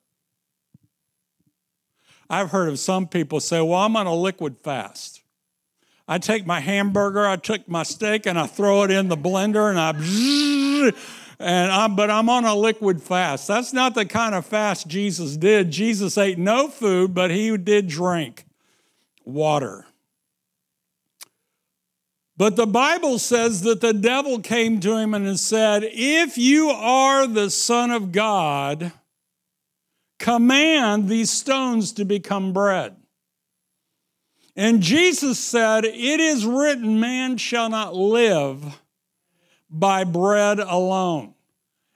I've 2.31 2.51
heard 2.51 2.69
of 2.69 2.79
some 2.79 3.09
people 3.09 3.41
say, 3.41 3.61
Well, 3.61 3.81
I'm 3.81 3.97
on 3.97 4.07
a 4.07 4.15
liquid 4.15 4.59
fast. 4.59 5.23
I 6.07 6.19
take 6.19 6.47
my 6.47 6.61
hamburger, 6.61 7.27
I 7.27 7.37
take 7.37 7.69
my 7.69 7.83
steak, 7.83 8.27
and 8.27 8.39
I 8.39 8.47
throw 8.47 8.85
it 8.85 8.91
in 8.91 9.09
the 9.09 9.17
blender, 9.17 9.71
and 9.71 9.79
I. 9.79 10.93
And 11.41 11.73
I'm, 11.73 11.97
but 11.97 12.11
I'm 12.11 12.29
on 12.29 12.45
a 12.45 12.55
liquid 12.55 13.03
fast. 13.03 13.49
That's 13.49 13.73
not 13.73 13.97
the 13.97 14.07
kind 14.07 14.37
of 14.37 14.47
fast 14.47 14.87
Jesus 14.87 15.37
did. 15.37 15.73
Jesus 15.73 16.17
ate 16.17 16.39
no 16.39 16.69
food, 16.69 17.13
but 17.13 17.33
he 17.33 17.57
did 17.57 17.89
drink 17.89 18.45
water. 19.25 19.85
But 22.37 22.57
the 22.57 22.67
Bible 22.67 23.19
says 23.19 23.63
that 23.63 23.81
the 23.81 23.93
devil 23.93 24.41
came 24.41 24.81
to 24.81 24.97
him 24.97 25.15
and 25.15 25.39
said, 25.39 25.83
If 25.85 26.37
you 26.37 26.69
are 26.71 27.27
the 27.27 27.49
Son 27.49 27.93
of 27.93 28.11
God, 28.11 28.93
command 30.19 31.09
these 31.09 31.31
stones 31.31 31.93
to 31.93 32.05
become 32.05 32.53
bread. 32.53 32.97
And 34.57 34.83
Jesus 34.83 35.39
said, 35.39 35.85
It 35.85 36.21
is 36.21 36.47
written, 36.47 37.01
man 37.01 37.37
shall 37.37 37.69
not 37.69 37.95
live 37.95 38.81
by 39.71 40.05
bread 40.05 40.59
alone. 40.59 41.35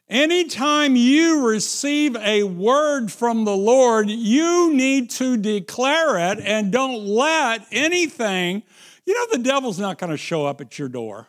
Anytime 0.09 0.97
you 0.97 1.47
receive 1.47 2.17
a 2.17 2.43
word 2.43 3.13
from 3.13 3.45
the 3.45 3.57
Lord, 3.57 4.09
you 4.09 4.73
need 4.73 5.11
to 5.11 5.37
declare 5.37 6.33
it 6.33 6.41
and 6.41 6.73
don't 6.73 7.05
let 7.05 7.67
anything, 7.71 8.63
you 9.09 9.15
know, 9.15 9.27
the 9.39 9.43
devil's 9.43 9.79
not 9.79 9.97
going 9.97 10.11
to 10.11 10.19
show 10.19 10.45
up 10.45 10.61
at 10.61 10.79
your 10.79 10.91
door. 10.91 11.29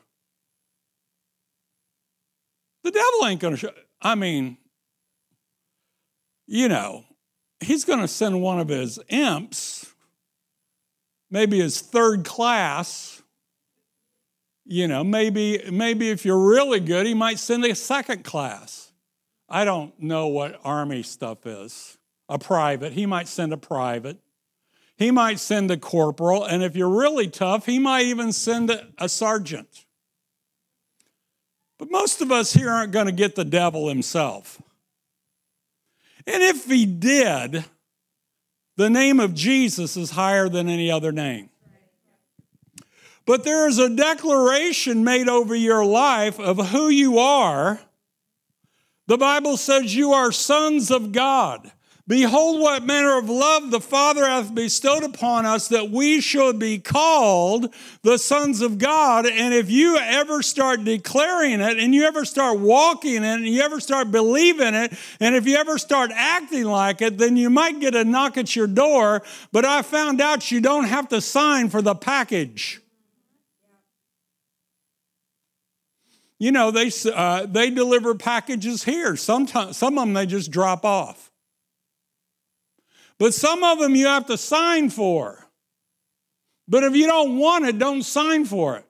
The 2.84 2.92
devil 2.92 3.26
ain't 3.26 3.40
going 3.40 3.54
to 3.54 3.58
show, 3.58 3.72
I 4.02 4.16
mean, 4.16 4.58
you 6.46 6.68
know, 6.68 7.06
he's 7.62 7.86
going 7.86 8.02
to 8.02 8.08
send 8.10 8.42
one 8.42 8.60
of 8.60 8.68
his 8.68 9.00
imps, 9.08 9.96
maybe 11.32 11.60
his 11.60 11.80
third 11.80 12.26
class. 12.26 13.24
You 14.66 14.90
know, 14.90 15.06
maybe, 15.06 15.64
maybe 15.72 16.10
if 16.10 16.26
you're 16.26 16.50
really 16.50 16.82
good, 16.82 17.08
he 17.08 17.14
might 17.14 17.40
send 17.40 17.64
a 17.64 17.74
second 17.74 18.26
class. 18.26 18.92
I 19.48 19.64
don't 19.64 19.98
know 20.02 20.28
what 20.28 20.60
army 20.66 21.02
stuff 21.02 21.46
is. 21.46 21.98
A 22.28 22.38
private, 22.38 22.92
he 22.92 23.06
might 23.06 23.30
send 23.30 23.54
a 23.54 23.58
private. 23.58 24.18
He 25.00 25.12
might 25.12 25.40
send 25.40 25.72
a 25.72 25.78
corporal, 25.78 26.44
and 26.44 26.62
if 26.62 26.76
you're 26.76 26.90
really 26.90 27.30
tough, 27.30 27.66
he 27.66 27.80
might 27.80 28.08
even 28.08 28.34
send 28.34 28.70
a, 28.70 28.86
a 28.98 29.08
sergeant. 29.08 29.86
But 31.78 31.90
most 31.90 32.20
of 32.20 32.34
us 32.34 32.52
here 32.52 32.70
aren't 32.70 32.92
going 32.92 33.06
to 33.06 33.14
get 33.14 33.36
the 33.36 33.46
devil 33.46 33.88
himself. 33.88 34.62
And 36.28 36.44
if 36.44 36.66
he 36.66 36.86
did, 36.86 37.64
the 38.76 38.90
name 38.90 39.22
of 39.22 39.34
Jesus 39.34 39.96
is 39.96 40.12
higher 40.12 40.50
than 40.50 40.68
any 40.68 40.92
other 40.92 41.14
name. 41.14 41.50
But 43.26 43.46
there 43.46 43.70
is 43.70 43.80
a 43.80 43.96
declaration 43.96 45.06
made 45.06 45.30
over 45.30 45.56
your 45.56 45.86
life 45.86 46.42
of 46.42 46.72
who 46.72 46.90
you 46.90 47.20
are. 47.20 47.80
The 49.08 49.18
Bible 49.18 49.56
says 49.56 49.96
you 49.96 50.12
are 50.12 50.34
sons 50.34 50.92
of 50.92 51.14
God. 51.14 51.72
Behold, 52.10 52.60
what 52.60 52.84
manner 52.84 53.20
of 53.20 53.30
love 53.30 53.70
the 53.70 53.80
Father 53.80 54.26
hath 54.26 54.56
bestowed 54.56 55.04
upon 55.04 55.46
us 55.46 55.68
that 55.68 55.92
we 55.92 56.20
should 56.22 56.58
be 56.58 56.80
called 56.80 57.72
the 58.02 58.18
sons 58.18 58.62
of 58.62 58.80
God. 58.80 59.28
And 59.28 59.54
if 59.54 59.70
you 59.70 59.96
ever 59.96 60.42
start 60.42 60.84
declaring 60.84 61.62
it, 61.62 61.78
and 61.78 61.94
you 61.94 62.06
ever 62.06 62.26
start 62.26 62.58
walking 62.58 63.18
it, 63.18 63.36
and 63.36 63.46
you 63.48 63.62
ever 63.62 63.80
start 63.80 64.10
believing 64.10 64.74
it, 64.74 64.92
and 65.20 65.36
if 65.36 65.46
you 65.46 65.56
ever 65.58 65.78
start 65.78 66.10
acting 66.16 66.64
like 66.64 67.04
it, 67.04 67.20
then 67.20 67.38
you 67.38 67.52
might 67.52 67.80
get 67.80 67.94
a 67.94 68.04
knock 68.04 68.40
at 68.40 68.56
your 68.56 68.66
door. 68.66 69.22
But 69.52 69.66
I 69.66 69.84
found 69.84 70.20
out 70.20 70.50
you 70.50 70.62
don't 70.62 70.86
have 70.86 71.10
to 71.10 71.22
sign 71.22 71.70
for 71.70 71.84
the 71.84 71.94
package. 71.94 72.82
You 76.40 76.52
know, 76.52 76.72
they, 76.72 76.90
uh, 77.14 77.46
they 77.46 77.70
deliver 77.70 78.16
packages 78.16 78.84
here. 78.84 79.16
Sometimes, 79.16 79.78
some 79.78 80.00
of 80.00 80.06
them 80.08 80.16
they 80.16 80.26
just 80.26 80.50
drop 80.50 80.84
off. 80.84 81.29
But 83.20 83.34
some 83.34 83.64
of 83.64 83.80
them 83.80 83.96
you 83.96 84.08
have 84.08 84.26
to 84.28 84.38
sign 84.38 84.90
for. 84.90 85.46
But 86.68 86.84
if 86.84 86.96
you 86.96 87.06
don't 87.06 87.38
want 87.38 87.66
it, 87.66 87.78
don't 87.78 88.04
sign 88.04 88.46
for 88.46 88.78
it. 88.78 88.86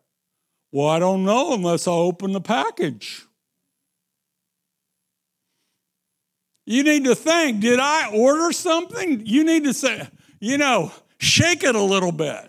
Well, 0.72 0.88
I 0.88 1.00
don't 1.00 1.26
know 1.26 1.54
unless 1.54 1.88
I 1.88 1.92
open 1.92 2.32
the 2.34 2.42
package. 2.42 3.26
You 6.66 6.84
need 6.84 7.06
to 7.06 7.16
think, 7.16 7.62
did 7.62 7.80
I 7.80 8.12
order 8.14 8.52
something? 8.52 9.26
You 9.26 9.44
need 9.44 9.64
to 9.64 9.74
say, 9.74 10.08
you 10.40 10.60
know, 10.60 10.92
shake 11.18 11.64
it 11.64 11.74
a 11.74 11.82
little 11.82 12.12
bit. 12.12 12.46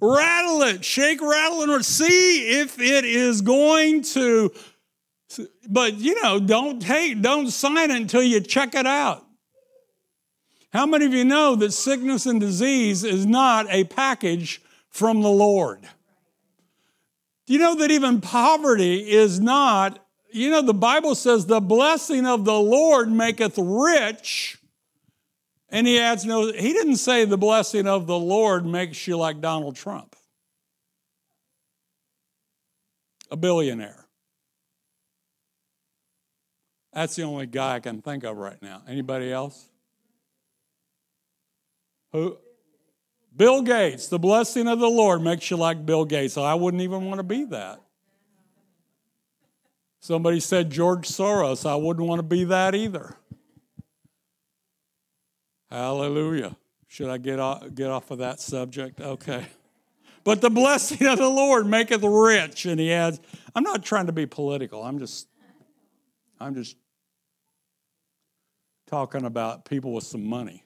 Rattle 0.00 0.62
it, 0.62 0.84
shake, 0.84 1.20
rattle, 1.20 1.62
and 1.62 1.84
see 1.84 2.60
if 2.60 2.78
it 2.80 3.04
is 3.04 3.40
going 3.40 4.02
to. 4.02 4.52
But 5.68 5.94
you 5.94 6.22
know, 6.22 6.38
don't 6.38 6.80
take, 6.80 7.20
don't 7.20 7.50
sign 7.50 7.90
it 7.90 7.96
until 7.96 8.22
you 8.22 8.40
check 8.40 8.74
it 8.74 8.86
out. 8.86 9.23
How 10.74 10.86
many 10.86 11.06
of 11.06 11.14
you 11.14 11.24
know 11.24 11.54
that 11.54 11.72
sickness 11.72 12.26
and 12.26 12.40
disease 12.40 13.04
is 13.04 13.24
not 13.24 13.66
a 13.70 13.84
package 13.84 14.60
from 14.90 15.22
the 15.22 15.30
Lord? 15.30 15.82
Do 17.46 17.52
you 17.52 17.60
know 17.60 17.76
that 17.76 17.92
even 17.92 18.20
poverty 18.20 19.08
is 19.08 19.38
not, 19.38 20.04
you 20.32 20.50
know, 20.50 20.62
the 20.62 20.74
Bible 20.74 21.14
says 21.14 21.46
the 21.46 21.60
blessing 21.60 22.26
of 22.26 22.44
the 22.44 22.58
Lord 22.58 23.08
maketh 23.08 23.56
rich. 23.56 24.58
And 25.68 25.86
he 25.86 26.00
adds, 26.00 26.24
no, 26.24 26.50
he 26.50 26.72
didn't 26.72 26.96
say 26.96 27.24
the 27.24 27.38
blessing 27.38 27.86
of 27.86 28.08
the 28.08 28.18
Lord 28.18 28.66
makes 28.66 29.06
you 29.06 29.16
like 29.16 29.40
Donald 29.40 29.76
Trump, 29.76 30.16
a 33.30 33.36
billionaire. 33.36 34.06
That's 36.92 37.14
the 37.14 37.22
only 37.22 37.46
guy 37.46 37.76
I 37.76 37.80
can 37.80 38.02
think 38.02 38.24
of 38.24 38.36
right 38.36 38.60
now. 38.60 38.82
Anybody 38.88 39.32
else? 39.32 39.68
Who? 42.14 42.38
Bill 43.36 43.62
Gates. 43.62 44.06
The 44.06 44.20
blessing 44.20 44.68
of 44.68 44.78
the 44.78 44.88
Lord 44.88 45.20
makes 45.20 45.50
you 45.50 45.56
like 45.56 45.84
Bill 45.84 46.04
Gates. 46.04 46.38
I 46.38 46.54
wouldn't 46.54 46.82
even 46.82 47.06
want 47.06 47.18
to 47.18 47.24
be 47.24 47.44
that. 47.46 47.82
Somebody 49.98 50.38
said 50.38 50.70
George 50.70 51.08
Soros. 51.08 51.68
I 51.68 51.74
wouldn't 51.74 52.06
want 52.06 52.20
to 52.20 52.22
be 52.22 52.44
that 52.44 52.74
either. 52.76 53.16
Hallelujah. 55.70 56.56
Should 56.86 57.10
I 57.10 57.18
get 57.18 57.40
off, 57.40 57.74
get 57.74 57.90
off 57.90 58.12
of 58.12 58.18
that 58.18 58.38
subject? 58.38 59.00
Okay. 59.00 59.46
But 60.22 60.40
the 60.40 60.50
blessing 60.50 61.04
of 61.08 61.18
the 61.18 61.28
Lord 61.28 61.66
maketh 61.66 62.04
rich. 62.04 62.66
And 62.66 62.78
he 62.78 62.92
adds, 62.92 63.20
I'm 63.56 63.64
not 63.64 63.82
trying 63.82 64.06
to 64.06 64.12
be 64.12 64.26
political. 64.26 64.84
I'm 64.84 65.00
just, 65.00 65.26
I'm 66.38 66.54
just 66.54 66.76
talking 68.86 69.24
about 69.24 69.64
people 69.64 69.92
with 69.92 70.04
some 70.04 70.24
money. 70.24 70.63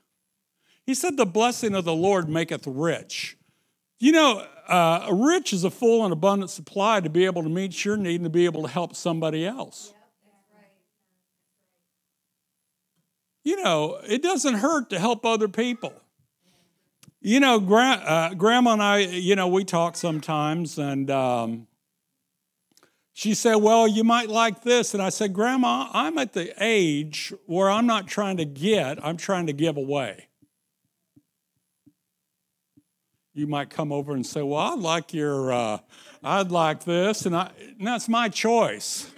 He 0.88 0.94
said, 0.94 1.18
The 1.18 1.26
blessing 1.26 1.74
of 1.74 1.84
the 1.84 1.94
Lord 1.94 2.30
maketh 2.30 2.66
rich. 2.66 3.36
You 3.98 4.10
know, 4.10 4.46
uh, 4.66 5.06
rich 5.12 5.52
is 5.52 5.62
a 5.62 5.70
full 5.70 6.02
and 6.02 6.14
abundant 6.14 6.50
supply 6.50 7.00
to 7.00 7.10
be 7.10 7.26
able 7.26 7.42
to 7.42 7.50
meet 7.50 7.84
your 7.84 7.98
need 7.98 8.14
and 8.14 8.24
to 8.24 8.30
be 8.30 8.46
able 8.46 8.62
to 8.62 8.68
help 8.68 8.96
somebody 8.96 9.46
else. 9.46 9.92
You 13.44 13.62
know, 13.62 14.00
it 14.08 14.22
doesn't 14.22 14.54
hurt 14.54 14.88
to 14.88 14.98
help 14.98 15.26
other 15.26 15.46
people. 15.46 15.92
You 17.20 17.40
know, 17.40 17.60
gra- 17.60 18.02
uh, 18.02 18.32
Grandma 18.32 18.72
and 18.72 18.82
I, 18.82 18.98
you 19.00 19.36
know, 19.36 19.48
we 19.48 19.64
talk 19.64 19.94
sometimes, 19.94 20.78
and 20.78 21.10
um, 21.10 21.66
she 23.12 23.34
said, 23.34 23.56
Well, 23.56 23.86
you 23.86 24.04
might 24.04 24.30
like 24.30 24.62
this. 24.62 24.94
And 24.94 25.02
I 25.02 25.10
said, 25.10 25.34
Grandma, 25.34 25.90
I'm 25.92 26.16
at 26.16 26.32
the 26.32 26.54
age 26.58 27.34
where 27.44 27.68
I'm 27.68 27.86
not 27.86 28.06
trying 28.06 28.38
to 28.38 28.46
get, 28.46 29.04
I'm 29.04 29.18
trying 29.18 29.48
to 29.48 29.52
give 29.52 29.76
away 29.76 30.28
you 33.38 33.46
might 33.46 33.70
come 33.70 33.92
over 33.92 34.12
and 34.12 34.26
say, 34.26 34.42
Well, 34.42 34.58
I'd 34.58 34.80
like 34.80 35.14
your, 35.14 35.52
uh, 35.52 35.78
I'd 36.22 36.50
like 36.50 36.84
this, 36.84 37.24
and, 37.24 37.36
I, 37.36 37.50
and 37.78 37.86
that's 37.86 38.08
my 38.08 38.28
choice. 38.28 39.10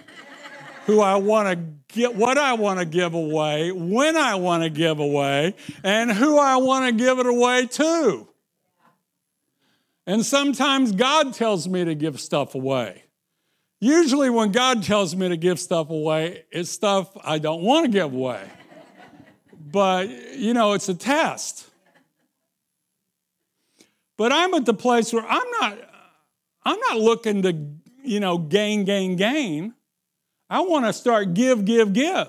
who 0.85 0.99
I 0.99 1.15
want 1.15 1.47
to 1.47 1.95
get, 1.95 2.15
what 2.15 2.37
I 2.37 2.53
want 2.53 2.79
to 2.79 2.85
give 2.85 3.13
away, 3.13 3.71
when 3.71 4.15
I 4.15 4.35
want 4.35 4.63
to 4.63 4.69
give 4.69 4.99
away, 4.99 5.55
and 5.83 6.11
who 6.11 6.37
I 6.37 6.57
want 6.57 6.85
to 6.85 7.03
give 7.03 7.19
it 7.19 7.25
away 7.25 7.65
to. 7.67 8.27
And 10.07 10.25
sometimes 10.25 10.91
God 10.91 11.33
tells 11.33 11.67
me 11.67 11.85
to 11.85 11.95
give 11.95 12.19
stuff 12.19 12.55
away. 12.55 13.03
Usually, 13.79 14.29
when 14.29 14.51
God 14.51 14.83
tells 14.83 15.15
me 15.15 15.29
to 15.29 15.37
give 15.37 15.59
stuff 15.59 15.89
away, 15.89 16.45
it's 16.51 16.69
stuff 16.69 17.09
I 17.23 17.39
don't 17.39 17.63
want 17.63 17.85
to 17.85 17.91
give 17.91 18.13
away. 18.13 18.43
but, 19.71 20.09
you 20.35 20.53
know, 20.53 20.73
it's 20.73 20.89
a 20.89 20.93
test. 20.93 21.70
But 24.21 24.31
I'm 24.31 24.53
at 24.53 24.67
the 24.67 24.73
place 24.75 25.11
where 25.11 25.25
I'm 25.27 25.49
not, 25.59 25.79
I'm 26.63 26.79
not 26.79 26.99
looking 26.99 27.41
to, 27.41 27.57
you 28.03 28.19
know, 28.19 28.37
gain, 28.37 28.85
gain, 28.85 29.15
gain. 29.15 29.73
I 30.47 30.61
want 30.61 30.85
to 30.85 30.93
start 30.93 31.33
give, 31.33 31.65
give, 31.65 31.91
give. 31.91 32.27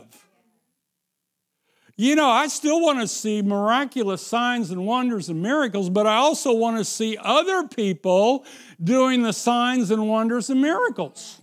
You 1.98 2.16
know, 2.16 2.31
I 2.31 2.46
still 2.46 2.81
want 2.81 3.00
to 3.00 3.07
see 3.07 3.42
miraculous 3.42 4.26
signs 4.26 4.70
and 4.70 4.87
wonders 4.87 5.28
and 5.28 5.42
miracles, 5.42 5.90
but 5.90 6.07
I 6.07 6.14
also 6.14 6.55
want 6.55 6.78
to 6.78 6.85
see 6.87 7.18
other 7.20 7.68
people 7.68 8.46
doing 8.83 9.22
the 9.22 9.35
signs 9.35 9.90
and 9.90 10.09
wonders 10.09 10.48
and 10.48 10.62
miracles. 10.62 11.42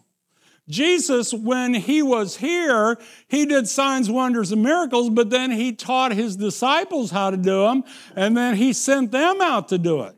Jesus, 0.67 1.31
when 1.31 1.75
he 1.75 2.01
was 2.01 2.37
here, 2.37 2.97
he 3.27 3.45
did 3.45 3.67
signs, 3.67 4.09
wonders, 4.09 4.51
and 4.51 4.63
miracles, 4.63 5.11
but 5.11 5.29
then 5.29 5.51
he 5.51 5.73
taught 5.73 6.11
his 6.11 6.35
disciples 6.35 7.11
how 7.11 7.29
to 7.29 7.37
do 7.37 7.67
them, 7.67 7.83
and 8.15 8.35
then 8.35 8.55
he 8.55 8.73
sent 8.73 9.11
them 9.11 9.41
out 9.41 9.67
to 9.67 9.77
do 9.77 10.01
it. 10.01 10.15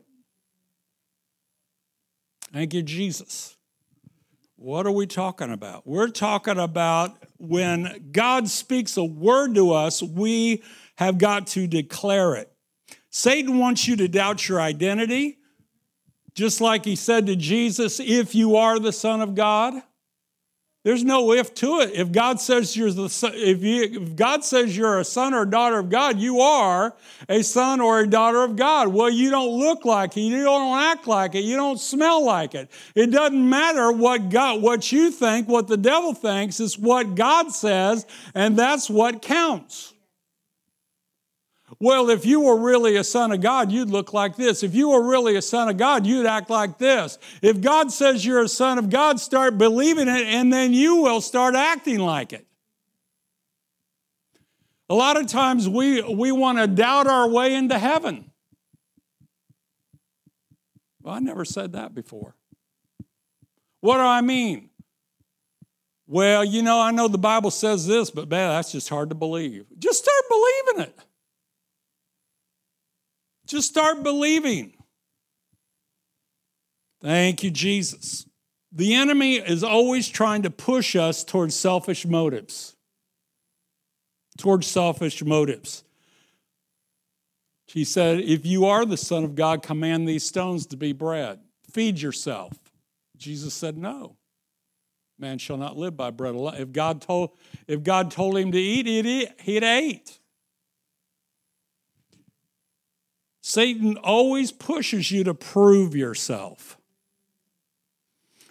Thank 2.52 2.74
you, 2.74 2.82
Jesus. 2.82 3.56
What 4.56 4.86
are 4.86 4.92
we 4.92 5.06
talking 5.06 5.50
about? 5.50 5.86
We're 5.86 6.08
talking 6.08 6.58
about 6.58 7.16
when 7.38 8.10
God 8.12 8.48
speaks 8.48 8.96
a 8.96 9.04
word 9.04 9.54
to 9.54 9.72
us, 9.72 10.02
we 10.02 10.62
have 10.96 11.18
got 11.18 11.46
to 11.48 11.66
declare 11.66 12.34
it. 12.34 12.52
Satan 13.10 13.58
wants 13.58 13.88
you 13.88 13.96
to 13.96 14.06
doubt 14.06 14.48
your 14.48 14.60
identity, 14.60 15.38
just 16.34 16.60
like 16.60 16.84
he 16.84 16.94
said 16.94 17.26
to 17.26 17.36
Jesus, 17.36 17.98
if 18.00 18.34
you 18.34 18.56
are 18.56 18.78
the 18.78 18.92
Son 18.92 19.20
of 19.20 19.34
God. 19.34 19.74
There's 20.84 21.04
no 21.04 21.32
if 21.32 21.54
to 21.56 21.78
it. 21.80 21.92
If 21.94 22.10
God 22.10 22.40
says 22.40 22.76
you're 22.76 22.90
the 22.90 23.04
if, 23.34 23.62
you, 23.62 24.02
if 24.02 24.16
God 24.16 24.44
says 24.44 24.76
you're 24.76 24.98
a 24.98 25.04
son 25.04 25.32
or 25.32 25.42
a 25.42 25.50
daughter 25.50 25.78
of 25.78 25.90
God, 25.90 26.18
you 26.18 26.40
are 26.40 26.94
a 27.28 27.42
son 27.42 27.80
or 27.80 28.00
a 28.00 28.06
daughter 28.06 28.42
of 28.42 28.56
God. 28.56 28.88
Well, 28.88 29.08
you 29.08 29.30
don't 29.30 29.60
look 29.60 29.84
like 29.84 30.16
it, 30.16 30.22
you 30.22 30.42
don't 30.42 30.78
act 30.80 31.06
like 31.06 31.36
it, 31.36 31.44
you 31.44 31.54
don't 31.56 31.78
smell 31.78 32.24
like 32.24 32.56
it. 32.56 32.68
It 32.96 33.12
doesn't 33.12 33.48
matter 33.48 33.92
what 33.92 34.28
God, 34.28 34.60
what 34.60 34.90
you 34.90 35.12
think, 35.12 35.46
what 35.46 35.68
the 35.68 35.76
devil 35.76 36.14
thinks. 36.14 36.58
It's 36.58 36.76
what 36.76 37.14
God 37.14 37.52
says, 37.52 38.04
and 38.34 38.58
that's 38.58 38.90
what 38.90 39.22
counts. 39.22 39.91
Well, 41.82 42.10
if 42.10 42.24
you 42.24 42.38
were 42.38 42.56
really 42.56 42.94
a 42.94 43.02
son 43.02 43.32
of 43.32 43.40
God, 43.40 43.72
you'd 43.72 43.90
look 43.90 44.12
like 44.12 44.36
this. 44.36 44.62
If 44.62 44.72
you 44.72 44.90
were 44.90 45.02
really 45.02 45.34
a 45.34 45.42
son 45.42 45.68
of 45.68 45.76
God, 45.76 46.06
you'd 46.06 46.26
act 46.26 46.48
like 46.48 46.78
this. 46.78 47.18
If 47.42 47.60
God 47.60 47.90
says 47.90 48.24
you're 48.24 48.44
a 48.44 48.48
son 48.48 48.78
of 48.78 48.88
God, 48.88 49.18
start 49.18 49.58
believing 49.58 50.06
it, 50.06 50.28
and 50.28 50.52
then 50.52 50.72
you 50.72 51.02
will 51.02 51.20
start 51.20 51.56
acting 51.56 51.98
like 51.98 52.32
it. 52.32 52.46
A 54.88 54.94
lot 54.94 55.20
of 55.20 55.26
times 55.26 55.68
we, 55.68 56.00
we 56.02 56.30
want 56.30 56.58
to 56.58 56.68
doubt 56.68 57.08
our 57.08 57.28
way 57.28 57.52
into 57.52 57.76
heaven. 57.76 58.30
Well, 61.02 61.14
I 61.14 61.18
never 61.18 61.44
said 61.44 61.72
that 61.72 61.96
before. 61.96 62.36
What 63.80 63.96
do 63.96 64.02
I 64.02 64.20
mean? 64.20 64.70
Well, 66.06 66.44
you 66.44 66.62
know, 66.62 66.80
I 66.80 66.92
know 66.92 67.08
the 67.08 67.18
Bible 67.18 67.50
says 67.50 67.88
this, 67.88 68.08
but 68.08 68.28
man, 68.28 68.50
that's 68.50 68.70
just 68.70 68.88
hard 68.88 69.08
to 69.08 69.16
believe. 69.16 69.66
Just 69.80 69.98
start 69.98 70.22
believing 70.28 70.92
it. 70.92 71.06
Just 73.52 73.68
start 73.68 74.02
believing. 74.02 74.72
Thank 77.02 77.42
you, 77.42 77.50
Jesus. 77.50 78.24
The 78.72 78.94
enemy 78.94 79.34
is 79.36 79.62
always 79.62 80.08
trying 80.08 80.40
to 80.44 80.50
push 80.50 80.96
us 80.96 81.22
towards 81.22 81.54
selfish 81.54 82.06
motives. 82.06 82.74
Towards 84.38 84.66
selfish 84.66 85.22
motives. 85.22 85.84
He 87.66 87.84
said, 87.84 88.20
If 88.20 88.46
you 88.46 88.64
are 88.64 88.86
the 88.86 88.96
Son 88.96 89.22
of 89.22 89.34
God, 89.34 89.62
command 89.62 90.08
these 90.08 90.24
stones 90.24 90.64
to 90.68 90.78
be 90.78 90.94
bread. 90.94 91.38
Feed 91.70 92.00
yourself. 92.00 92.58
Jesus 93.18 93.52
said, 93.52 93.76
No. 93.76 94.16
Man 95.18 95.36
shall 95.36 95.58
not 95.58 95.76
live 95.76 95.94
by 95.94 96.10
bread 96.10 96.34
alone. 96.34 96.54
If 96.56 96.72
God 96.72 97.02
told, 97.02 97.32
if 97.68 97.82
God 97.82 98.10
told 98.10 98.38
him 98.38 98.50
to 98.52 98.58
eat, 98.58 98.86
he'd, 98.86 99.30
he'd 99.42 99.62
ate. 99.62 100.20
Satan 103.42 103.96
always 103.98 104.52
pushes 104.52 105.10
you 105.10 105.24
to 105.24 105.34
prove 105.34 105.96
yourself. 105.96 106.78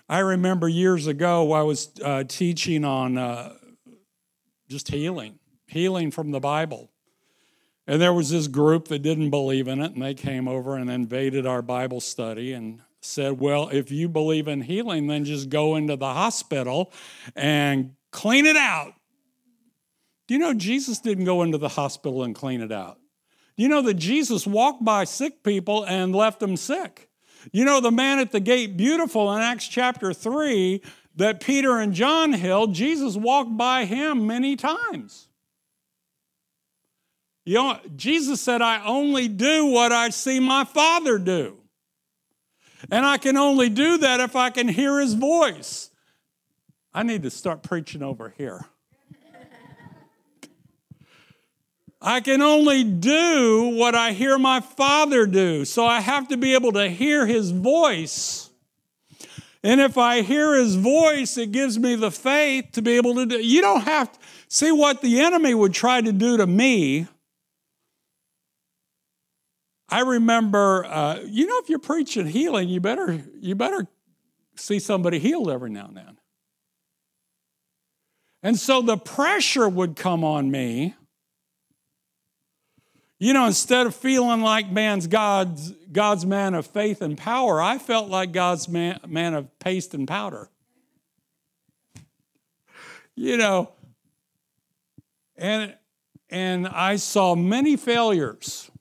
I 0.10 0.20
remember 0.20 0.68
years 0.68 1.08
ago, 1.08 1.54
I 1.54 1.62
was 1.64 1.90
uh, 2.04 2.26
teaching 2.26 2.84
on 2.84 3.18
uh, 3.18 3.54
just 4.68 4.90
healing, 4.90 5.40
healing 5.68 6.12
from 6.12 6.32
the 6.32 6.42
Bible. 6.42 6.92
And 7.88 8.02
there 8.02 8.14
was 8.14 8.30
this 8.30 8.48
group 8.48 8.90
that 8.90 9.00
didn't 9.00 9.30
believe 9.30 9.70
in 9.70 9.82
it, 9.82 9.94
and 9.94 10.04
they 10.04 10.14
came 10.14 10.50
over 10.50 10.76
and 10.76 10.90
invaded 10.90 11.46
our 11.46 11.62
Bible 11.62 12.02
study 12.02 12.52
and 12.52 12.82
said, 13.00 13.40
Well, 13.40 13.70
if 13.70 13.92
you 13.92 14.10
believe 14.10 14.50
in 14.50 14.62
healing, 14.62 15.08
then 15.08 15.24
just 15.24 15.50
go 15.50 15.78
into 15.78 15.96
the 15.96 16.14
hospital 16.14 16.92
and 17.34 17.96
clean 18.12 18.46
it 18.46 18.58
out. 18.58 18.94
Do 20.28 20.34
you 20.34 20.40
know 20.40 20.54
Jesus 20.54 21.00
didn't 21.00 21.26
go 21.26 21.44
into 21.44 21.58
the 21.58 21.70
hospital 21.70 22.24
and 22.24 22.36
clean 22.36 22.60
it 22.60 22.72
out? 22.74 23.01
You 23.56 23.68
know 23.68 23.82
that 23.84 23.96
Jesus 23.96 24.48
walked 24.48 24.84
by 24.84 25.04
sick 25.04 25.44
people 25.44 25.84
and 25.86 26.16
left 26.16 26.40
them 26.40 26.58
sick. 26.58 27.10
You 27.52 27.66
know, 27.66 27.80
the 27.80 27.92
man 27.92 28.20
at 28.20 28.32
the 28.32 28.40
gate, 28.40 28.78
beautiful 28.78 29.34
in 29.34 29.42
Acts 29.42 29.68
chapter 29.68 30.14
3, 30.14 30.82
that 31.16 31.42
Peter 31.42 31.80
and 31.80 31.94
John 31.94 32.34
held, 32.34 32.74
Jesus 32.74 33.16
walked 33.16 33.58
by 33.58 33.86
him 33.86 34.28
many 34.28 34.56
times. 34.56 35.28
You 37.46 37.56
know, 37.56 37.80
Jesus 37.96 38.40
said, 38.40 38.62
I 38.62 38.86
only 38.86 39.28
do 39.28 39.66
what 39.66 39.92
I 39.92 40.10
see 40.10 40.40
my 40.40 40.64
Father 40.64 41.18
do. 41.18 41.58
And 42.90 43.06
I 43.06 43.18
can 43.18 43.38
only 43.38 43.70
do 43.70 43.98
that 44.00 44.20
if 44.20 44.36
I 44.36 44.50
can 44.50 44.68
hear 44.68 45.00
his 45.00 45.14
voice. 45.14 45.90
I 46.94 47.04
need 47.04 47.24
to 47.24 47.30
start 47.30 47.64
preaching 47.64 48.04
over 48.04 48.34
here. 48.38 48.66
I 52.02 52.20
can 52.20 52.42
only 52.42 52.84
do 52.84 53.76
what 53.76 53.94
I 53.94 54.14
hear 54.14 54.40
my 54.40 54.60
Father 54.60 55.28
do. 55.28 55.66
So 55.66 55.86
I 55.86 56.02
have 56.02 56.30
to 56.30 56.38
be 56.38 56.56
able 56.56 56.72
to 56.72 56.90
hear 56.90 57.28
His 57.28 57.52
voice. 57.52 58.50
And 59.64 59.80
if 59.80 60.00
I 60.00 60.22
hear 60.22 60.56
His 60.56 60.76
voice, 60.76 61.38
it 61.38 61.52
gives 61.52 61.78
me 61.78 61.96
the 61.96 62.10
faith 62.10 62.72
to 62.72 62.82
be 62.82 62.94
able 62.94 63.14
to 63.16 63.28
do. 63.28 63.38
You 63.38 63.62
don't 63.62 63.82
have 63.82 64.12
to 64.12 64.20
see 64.48 64.72
what 64.72 65.02
the 65.02 65.20
enemy 65.20 65.54
would 65.54 65.74
try 65.74 66.02
to 66.02 66.12
do 66.12 66.38
to 66.38 66.48
me. 66.48 67.08
I 69.88 70.00
remember, 70.00 70.86
uh, 70.86 71.20
you 71.26 71.46
know, 71.46 71.60
if 71.60 71.70
you're 71.70 71.78
preaching 71.78 72.26
healing, 72.26 72.70
you 72.70 72.80
better 72.80 73.22
you 73.40 73.56
better 73.56 73.86
see 74.56 74.80
somebody 74.80 75.20
healed 75.20 75.52
every 75.52 75.70
now 75.70 75.86
and 75.86 75.98
then. 75.98 76.18
And 78.42 78.58
so 78.58 78.82
the 78.82 78.98
pressure 78.98 79.70
would 79.70 79.96
come 79.96 80.24
on 80.24 80.50
me 80.50 80.96
you 83.22 83.34
know, 83.34 83.46
instead 83.46 83.86
of 83.86 83.94
feeling 83.94 84.42
like 84.42 84.72
man's 84.72 85.06
God's, 85.06 85.74
God's 85.92 86.26
man 86.26 86.56
of 86.56 86.66
faith 86.66 87.04
and 87.04 87.16
power, 87.16 87.62
I 87.62 87.78
felt 87.78 88.10
like 88.10 88.32
God's 88.32 88.68
man, 88.68 89.00
man 89.08 89.36
of 89.36 89.60
paste 89.60 89.94
and 89.94 90.08
powder. 90.08 90.50
You 93.16 93.38
know, 93.38 93.74
and, 95.38 95.76
and 96.32 96.68
I 96.68 96.96
saw 96.96 97.36
many 97.36 97.78
failures, 97.78 98.72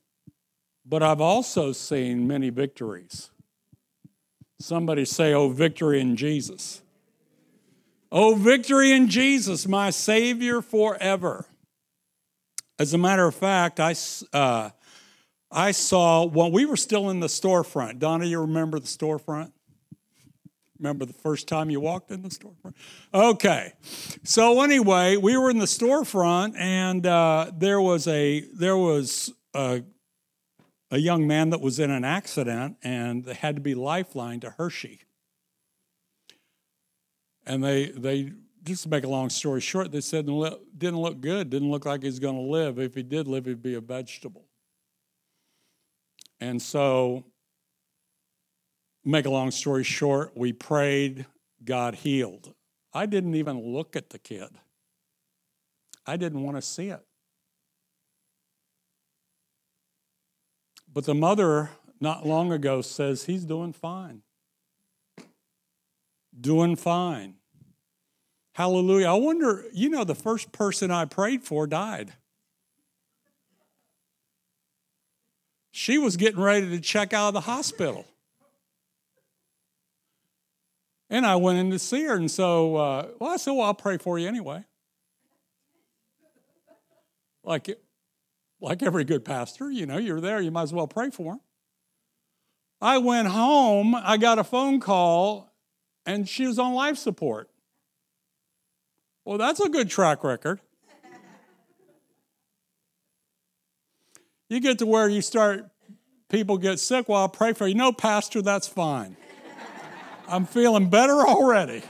but 0.87 1.03
I've 1.03 1.21
also 1.21 1.71
seen 1.71 2.27
many 2.27 2.49
victories. 2.49 3.29
Somebody 4.59 5.05
say, 5.05 5.35
Oh, 5.35 5.49
victory 5.49 6.01
in 6.01 6.15
Jesus. 6.15 6.81
Oh, 8.11 8.33
victory 8.33 8.91
in 8.91 9.07
Jesus, 9.07 9.67
my 9.67 9.91
Savior 9.91 10.63
forever. 10.63 11.45
As 12.81 12.95
a 12.95 12.97
matter 12.97 13.27
of 13.27 13.35
fact, 13.35 13.79
I, 13.79 13.93
uh, 14.33 14.71
I 15.51 15.69
saw 15.69 16.25
when 16.25 16.51
we 16.51 16.65
were 16.65 16.75
still 16.75 17.11
in 17.11 17.19
the 17.19 17.27
storefront. 17.27 17.99
Donna, 17.99 18.25
you 18.25 18.41
remember 18.41 18.79
the 18.79 18.87
storefront? 18.87 19.51
Remember 20.79 21.05
the 21.05 21.13
first 21.13 21.47
time 21.47 21.69
you 21.69 21.79
walked 21.79 22.09
in 22.09 22.23
the 22.23 22.29
storefront? 22.29 22.73
Okay. 23.13 23.73
So 24.23 24.61
anyway, 24.61 25.15
we 25.15 25.37
were 25.37 25.51
in 25.51 25.59
the 25.59 25.67
storefront, 25.67 26.55
and 26.57 27.05
uh, 27.05 27.51
there 27.55 27.79
was 27.79 28.07
a 28.07 28.47
there 28.51 28.77
was 28.77 29.31
a, 29.53 29.83
a 30.89 30.97
young 30.97 31.27
man 31.27 31.51
that 31.51 31.61
was 31.61 31.79
in 31.79 31.91
an 31.91 32.03
accident, 32.03 32.77
and 32.81 33.25
they 33.25 33.35
had 33.35 33.57
to 33.57 33.61
be 33.61 33.75
lifeline 33.75 34.39
to 34.39 34.49
Hershey. 34.49 35.01
And 37.45 37.63
they 37.63 37.91
they 37.91 38.31
just 38.63 38.83
to 38.83 38.89
make 38.89 39.03
a 39.03 39.07
long 39.07 39.29
story 39.29 39.61
short, 39.61 39.91
they 39.91 40.01
said 40.01 40.25
didn't 40.25 40.99
look 40.99 41.21
good, 41.21 41.49
didn't 41.49 41.71
look 41.71 41.85
like 41.85 42.03
he's 42.03 42.19
going 42.19 42.35
to 42.35 42.51
live. 42.51 42.79
If 42.79 42.95
he 42.95 43.03
did 43.03 43.27
live, 43.27 43.45
he'd 43.45 43.61
be 43.61 43.73
a 43.73 43.81
vegetable. 43.81 44.45
And 46.39 46.61
so, 46.61 47.23
make 49.03 49.25
a 49.25 49.29
long 49.29 49.51
story 49.51 49.83
short, 49.83 50.31
we 50.35 50.53
prayed, 50.53 51.25
God 51.63 51.95
healed. 51.95 52.53
I 52.93 53.05
didn't 53.05 53.35
even 53.35 53.59
look 53.59 53.95
at 53.95 54.09
the 54.09 54.19
kid, 54.19 54.49
I 56.05 56.17
didn't 56.17 56.43
want 56.43 56.57
to 56.57 56.61
see 56.61 56.89
it. 56.89 57.05
But 60.93 61.05
the 61.05 61.15
mother, 61.15 61.69
not 62.01 62.25
long 62.25 62.51
ago, 62.51 62.81
says 62.81 63.23
he's 63.23 63.45
doing 63.45 63.71
fine. 63.71 64.23
Doing 66.39 66.75
fine. 66.75 67.35
Hallelujah. 68.53 69.07
I 69.07 69.13
wonder, 69.13 69.65
you 69.73 69.89
know, 69.89 70.03
the 70.03 70.15
first 70.15 70.51
person 70.51 70.91
I 70.91 71.05
prayed 71.05 71.43
for 71.43 71.67
died. 71.67 72.13
She 75.71 75.97
was 75.97 76.17
getting 76.17 76.41
ready 76.41 76.69
to 76.69 76.79
check 76.79 77.13
out 77.13 77.29
of 77.29 77.33
the 77.33 77.41
hospital. 77.41 78.05
And 81.09 81.25
I 81.25 81.35
went 81.37 81.59
in 81.59 81.71
to 81.71 81.79
see 81.79 82.03
her. 82.03 82.15
And 82.15 82.31
so, 82.31 82.75
uh, 82.75 83.07
well, 83.19 83.31
I 83.31 83.37
said, 83.37 83.51
well, 83.51 83.67
I'll 83.67 83.73
pray 83.73 83.97
for 83.97 84.19
you 84.19 84.27
anyway. 84.27 84.65
Like, 87.43 87.69
like 88.59 88.83
every 88.83 89.03
good 89.03 89.25
pastor, 89.25 89.71
you 89.71 89.85
know, 89.85 89.97
you're 89.97 90.21
there, 90.21 90.41
you 90.41 90.51
might 90.51 90.63
as 90.63 90.73
well 90.73 90.87
pray 90.87 91.09
for 91.09 91.33
him. 91.33 91.41
I 92.79 92.97
went 92.97 93.27
home, 93.27 93.93
I 93.93 94.17
got 94.17 94.39
a 94.39 94.43
phone 94.43 94.79
call, 94.79 95.53
and 96.05 96.27
she 96.27 96.47
was 96.47 96.57
on 96.57 96.73
life 96.73 96.97
support. 96.97 97.50
Well, 99.23 99.37
that's 99.37 99.59
a 99.59 99.69
good 99.69 99.89
track 99.89 100.23
record. 100.23 100.59
you 104.49 104.59
get 104.59 104.79
to 104.79 104.85
where 104.85 105.07
you 105.07 105.21
start, 105.21 105.69
people 106.29 106.57
get 106.57 106.79
sick, 106.79 107.07
well, 107.07 107.21
I'll 107.21 107.29
pray 107.29 107.53
for 107.53 107.67
you. 107.67 107.75
No, 107.75 107.91
Pastor, 107.91 108.41
that's 108.41 108.67
fine. 108.67 109.15
I'm 110.27 110.45
feeling 110.45 110.89
better 110.89 111.27
already. 111.27 111.83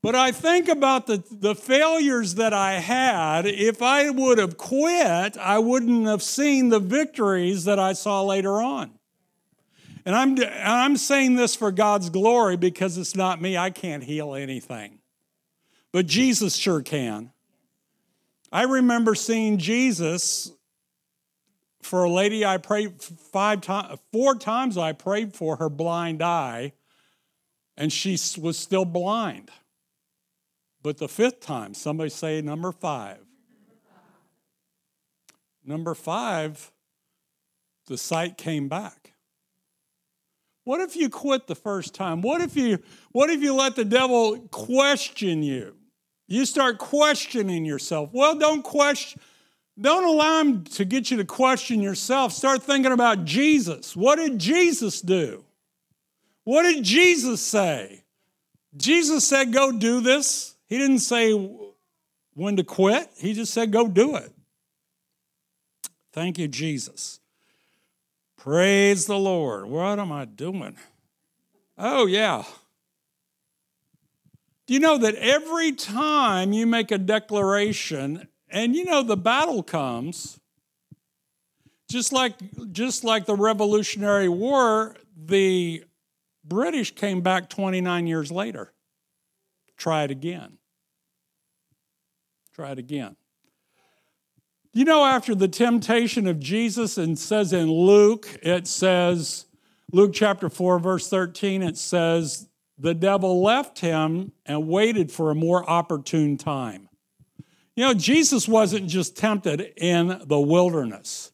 but 0.00 0.14
I 0.14 0.32
think 0.32 0.68
about 0.68 1.06
the, 1.06 1.22
the 1.30 1.54
failures 1.54 2.36
that 2.36 2.52
I 2.52 2.74
had. 2.74 3.46
If 3.46 3.82
I 3.82 4.10
would 4.10 4.38
have 4.38 4.56
quit, 4.56 5.36
I 5.36 5.58
wouldn't 5.58 6.06
have 6.06 6.22
seen 6.22 6.70
the 6.70 6.80
victories 6.80 7.64
that 7.64 7.78
I 7.78 7.92
saw 7.92 8.22
later 8.22 8.62
on. 8.62 8.92
And 10.04 10.14
I'm, 10.14 10.36
I'm 10.62 10.96
saying 10.96 11.36
this 11.36 11.54
for 11.54 11.72
God's 11.72 12.10
glory 12.10 12.56
because 12.56 12.98
it's 12.98 13.16
not 13.16 13.40
me. 13.40 13.56
I 13.56 13.70
can't 13.70 14.04
heal 14.04 14.34
anything. 14.34 14.98
But 15.92 16.06
Jesus 16.06 16.56
sure 16.56 16.82
can. 16.82 17.30
I 18.52 18.64
remember 18.64 19.14
seeing 19.14 19.58
Jesus 19.58 20.52
for 21.82 22.04
a 22.04 22.10
lady 22.10 22.44
I 22.44 22.56
prayed 22.56 23.02
five 23.02 23.60
times, 23.60 23.98
four 24.12 24.36
times 24.36 24.78
I 24.78 24.92
prayed 24.92 25.34
for 25.34 25.56
her 25.56 25.68
blind 25.68 26.22
eye, 26.22 26.72
and 27.76 27.92
she 27.92 28.18
was 28.38 28.58
still 28.58 28.84
blind. 28.84 29.50
But 30.82 30.98
the 30.98 31.08
fifth 31.08 31.40
time, 31.40 31.74
somebody 31.74 32.10
say 32.10 32.40
number 32.42 32.72
five. 32.72 33.18
Number 35.64 35.94
five, 35.94 36.72
the 37.86 37.96
sight 37.98 38.36
came 38.36 38.68
back. 38.68 39.03
What 40.64 40.80
if 40.80 40.96
you 40.96 41.08
quit 41.10 41.46
the 41.46 41.54
first 41.54 41.94
time? 41.94 42.22
What 42.22 42.40
if 42.40 42.56
you 42.56 42.78
what 43.12 43.30
if 43.30 43.42
you 43.42 43.54
let 43.54 43.76
the 43.76 43.84
devil 43.84 44.38
question 44.50 45.42
you? 45.42 45.76
You 46.26 46.46
start 46.46 46.78
questioning 46.78 47.64
yourself. 47.64 48.10
Well, 48.12 48.34
don't 48.38 48.62
question 48.62 49.20
don't 49.80 50.04
allow 50.04 50.40
him 50.40 50.64
to 50.64 50.84
get 50.84 51.10
you 51.10 51.16
to 51.16 51.24
question 51.24 51.82
yourself. 51.82 52.32
Start 52.32 52.62
thinking 52.62 52.92
about 52.92 53.24
Jesus. 53.24 53.96
What 53.96 54.16
did 54.16 54.38
Jesus 54.38 55.00
do? 55.00 55.44
What 56.44 56.62
did 56.62 56.84
Jesus 56.84 57.40
say? 57.40 58.04
Jesus 58.76 59.26
said, 59.26 59.52
Go 59.52 59.72
do 59.72 60.00
this. 60.00 60.54
He 60.68 60.78
didn't 60.78 61.00
say 61.00 61.32
when 62.34 62.56
to 62.56 62.64
quit, 62.64 63.10
he 63.16 63.32
just 63.32 63.52
said, 63.52 63.72
Go 63.72 63.88
do 63.88 64.16
it. 64.16 64.32
Thank 66.12 66.38
you, 66.38 66.46
Jesus. 66.46 67.20
Praise 68.44 69.06
the 69.06 69.16
Lord. 69.16 69.64
What 69.64 69.98
am 69.98 70.12
I 70.12 70.26
doing? 70.26 70.76
Oh, 71.78 72.04
yeah. 72.04 72.42
Do 74.66 74.74
you 74.74 74.80
know 74.80 74.98
that 74.98 75.14
every 75.14 75.72
time 75.72 76.52
you 76.52 76.66
make 76.66 76.90
a 76.90 76.98
declaration, 76.98 78.28
and 78.50 78.76
you 78.76 78.84
know 78.84 79.02
the 79.02 79.16
battle 79.16 79.62
comes, 79.62 80.38
just 81.90 82.12
like 82.12 82.34
just 82.70 83.02
like 83.02 83.24
the 83.24 83.34
Revolutionary 83.34 84.28
War, 84.28 84.94
the 85.16 85.82
British 86.44 86.94
came 86.94 87.22
back 87.22 87.48
29 87.48 88.06
years 88.06 88.30
later. 88.30 88.74
Try 89.78 90.04
it 90.04 90.10
again. 90.10 90.58
Try 92.54 92.72
it 92.72 92.78
again. 92.78 93.16
You 94.76 94.84
know, 94.84 95.04
after 95.04 95.36
the 95.36 95.46
temptation 95.46 96.26
of 96.26 96.40
Jesus, 96.40 96.98
and 96.98 97.16
says 97.16 97.52
in 97.52 97.70
Luke, 97.70 98.26
it 98.42 98.66
says, 98.66 99.46
Luke 99.92 100.10
chapter 100.12 100.50
4, 100.50 100.80
verse 100.80 101.08
13, 101.08 101.62
it 101.62 101.78
says, 101.78 102.48
the 102.76 102.92
devil 102.92 103.40
left 103.40 103.78
him 103.78 104.32
and 104.44 104.66
waited 104.66 105.12
for 105.12 105.30
a 105.30 105.34
more 105.36 105.68
opportune 105.70 106.36
time. 106.36 106.88
You 107.76 107.84
know, 107.84 107.94
Jesus 107.94 108.48
wasn't 108.48 108.88
just 108.88 109.16
tempted 109.16 109.74
in 109.76 110.20
the 110.26 110.40
wilderness. 110.40 111.30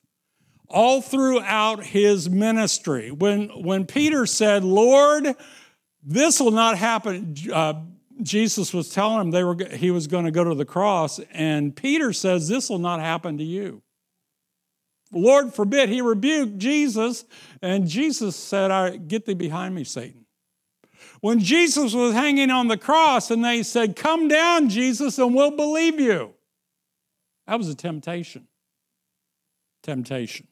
All 0.69 1.01
throughout 1.01 1.83
his 1.83 2.29
ministry, 2.29 3.11
when, 3.11 3.49
when 3.49 3.87
Peter 3.87 4.27
said, 4.27 4.65
Lord, 4.65 5.35
this 6.03 6.41
will 6.41 6.51
not 6.51 6.77
happen, 6.77 7.35
uh, 7.51 7.75
Jesus 8.23 8.73
was 8.73 8.91
telling 8.91 9.21
him 9.21 9.31
they 9.31 9.45
were, 9.45 9.57
he 9.73 9.91
was 9.91 10.07
going 10.07 10.25
to 10.25 10.31
go 10.31 10.45
to 10.45 10.55
the 10.55 10.65
cross, 10.65 11.21
and 11.33 11.75
Peter 11.75 12.13
says, 12.13 12.49
This 12.49 12.71
will 12.71 12.79
not 12.79 13.01
happen 13.01 13.39
to 13.39 13.45
you. 13.45 13.83
Lord 15.13 15.55
forbid, 15.55 15.89
he 15.89 16.01
rebuked 16.01 16.59
Jesus, 16.59 17.25
and 17.61 17.89
Jesus 17.89 18.37
said, 18.37 18.71
I, 18.71 18.97
Get 18.97 19.27
thee 19.27 19.35
behind 19.35 19.75
me, 19.75 19.85
Satan. 19.85 20.27
When 21.21 21.41
Jesus 21.41 21.93
was 21.93 22.15
hanging 22.15 22.51
on 22.51 22.69
the 22.69 22.79
cross 22.79 23.31
and 23.31 23.45
they 23.45 23.63
said, 23.63 23.97
Come 23.97 24.29
down, 24.29 24.69
Jesus, 24.71 25.19
and 25.19 25.35
we'll 25.35 25.57
believe 25.57 26.01
you. 26.01 26.33
That 27.47 27.59
was 27.59 27.69
a 27.69 27.75
temptation. 27.75 28.47
Temptation. 29.83 30.47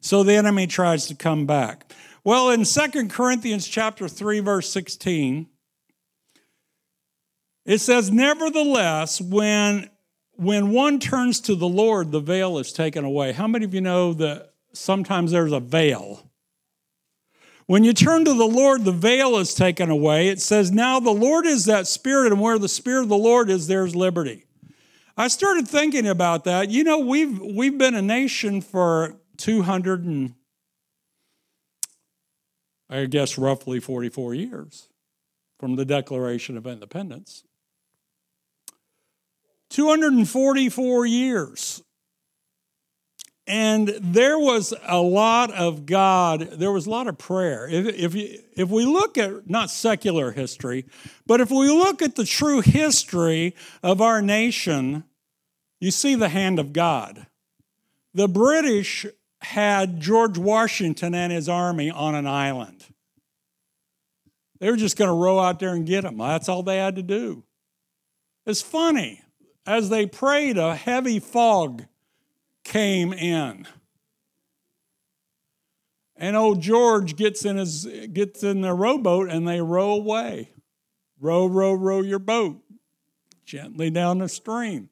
So 0.00 0.22
the 0.22 0.34
enemy 0.34 0.66
tries 0.66 1.06
to 1.06 1.14
come 1.14 1.46
back. 1.46 1.92
Well, 2.24 2.50
in 2.50 2.64
Second 2.64 3.10
Corinthians 3.10 3.68
chapter 3.68 4.08
3, 4.08 4.40
verse 4.40 4.68
16, 4.70 5.46
it 7.66 7.78
says, 7.78 8.10
Nevertheless, 8.10 9.20
when, 9.20 9.90
when 10.36 10.70
one 10.70 10.98
turns 11.00 11.40
to 11.40 11.56
the 11.56 11.68
Lord, 11.68 12.12
the 12.12 12.20
veil 12.20 12.58
is 12.58 12.72
taken 12.72 13.04
away. 13.04 13.32
How 13.32 13.48
many 13.48 13.64
of 13.64 13.74
you 13.74 13.80
know 13.80 14.14
that 14.14 14.54
sometimes 14.72 15.32
there's 15.32 15.52
a 15.52 15.60
veil? 15.60 16.30
When 17.66 17.82
you 17.82 17.92
turn 17.92 18.24
to 18.24 18.32
the 18.32 18.46
Lord, 18.46 18.84
the 18.84 18.92
veil 18.92 19.36
is 19.38 19.52
taken 19.52 19.90
away. 19.90 20.28
It 20.28 20.40
says, 20.40 20.70
Now 20.70 21.00
the 21.00 21.10
Lord 21.10 21.44
is 21.44 21.64
that 21.64 21.88
Spirit, 21.88 22.32
and 22.32 22.40
where 22.40 22.60
the 22.60 22.68
Spirit 22.68 23.02
of 23.02 23.08
the 23.08 23.16
Lord 23.16 23.50
is, 23.50 23.66
there's 23.66 23.96
liberty. 23.96 24.44
I 25.16 25.26
started 25.28 25.66
thinking 25.66 26.06
about 26.06 26.44
that. 26.44 26.70
You 26.70 26.84
know, 26.84 26.98
we've, 26.98 27.40
we've 27.40 27.76
been 27.76 27.96
a 27.96 28.02
nation 28.02 28.60
for 28.60 29.16
200 29.38 30.04
and, 30.04 30.34
I 32.88 33.06
guess, 33.06 33.36
roughly 33.36 33.80
44 33.80 34.34
years 34.34 34.88
from 35.58 35.74
the 35.74 35.84
Declaration 35.84 36.56
of 36.56 36.66
Independence. 36.66 37.42
244 39.70 41.06
years. 41.06 41.82
And 43.48 43.88
there 44.00 44.38
was 44.38 44.74
a 44.84 45.00
lot 45.00 45.52
of 45.52 45.86
God, 45.86 46.40
there 46.40 46.72
was 46.72 46.86
a 46.86 46.90
lot 46.90 47.06
of 47.06 47.16
prayer. 47.16 47.68
If, 47.68 48.14
if, 48.14 48.42
if 48.56 48.68
we 48.68 48.84
look 48.84 49.16
at 49.16 49.48
not 49.48 49.70
secular 49.70 50.32
history, 50.32 50.84
but 51.26 51.40
if 51.40 51.50
we 51.50 51.68
look 51.68 52.02
at 52.02 52.16
the 52.16 52.24
true 52.24 52.60
history 52.60 53.54
of 53.84 54.00
our 54.00 54.20
nation, 54.20 55.04
you 55.80 55.92
see 55.92 56.16
the 56.16 56.28
hand 56.28 56.58
of 56.58 56.72
God. 56.72 57.26
The 58.14 58.26
British 58.26 59.06
had 59.40 60.00
George 60.00 60.38
Washington 60.38 61.14
and 61.14 61.32
his 61.32 61.48
army 61.48 61.88
on 61.88 62.16
an 62.16 62.26
island. 62.26 62.84
They 64.58 64.70
were 64.70 64.76
just 64.76 64.96
going 64.96 65.10
to 65.10 65.14
row 65.14 65.38
out 65.38 65.60
there 65.60 65.74
and 65.74 65.86
get 65.86 66.04
him. 66.04 66.18
That's 66.18 66.48
all 66.48 66.64
they 66.64 66.78
had 66.78 66.96
to 66.96 67.02
do. 67.02 67.44
It's 68.44 68.62
funny 68.62 69.22
as 69.66 69.88
they 69.88 70.06
prayed, 70.06 70.56
a 70.56 70.76
heavy 70.76 71.18
fog 71.18 71.86
came 72.64 73.12
in. 73.12 73.66
And 76.16 76.36
old 76.36 76.62
George 76.62 77.16
gets 77.16 77.44
in 77.44 77.56
his 77.56 77.86
gets 78.12 78.42
in 78.42 78.62
the 78.62 78.72
rowboat 78.72 79.28
and 79.30 79.46
they 79.46 79.60
row 79.60 79.90
away. 79.90 80.52
Row, 81.20 81.46
row, 81.46 81.72
row 81.72 82.00
your 82.00 82.18
boat 82.18 82.62
gently 83.44 83.90
down 83.90 84.18
the 84.18 84.28
stream. 84.28 84.90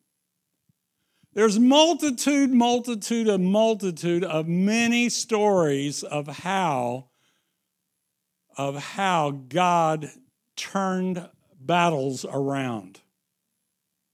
There's 1.33 1.59
multitude, 1.59 2.51
multitude, 2.51 3.27
and 3.27 3.47
multitude 3.47 4.23
of 4.23 4.47
many 4.47 5.09
stories 5.09 6.03
of 6.03 6.27
how 6.29 7.09
of 8.57 8.77
how 8.77 9.31
God 9.31 10.11
turned 10.57 11.29
battles 11.61 12.25
around. 12.25 13.01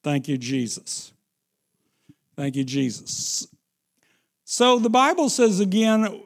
Thank 0.03 0.29
you, 0.29 0.39
Jesus. 0.39 1.13
Thank 2.37 2.57
you, 2.57 2.65
Jesus. 2.65 3.47
So 4.45 4.79
the 4.79 4.91
Bible 4.91 5.29
says 5.29 5.61
again, 5.61 6.23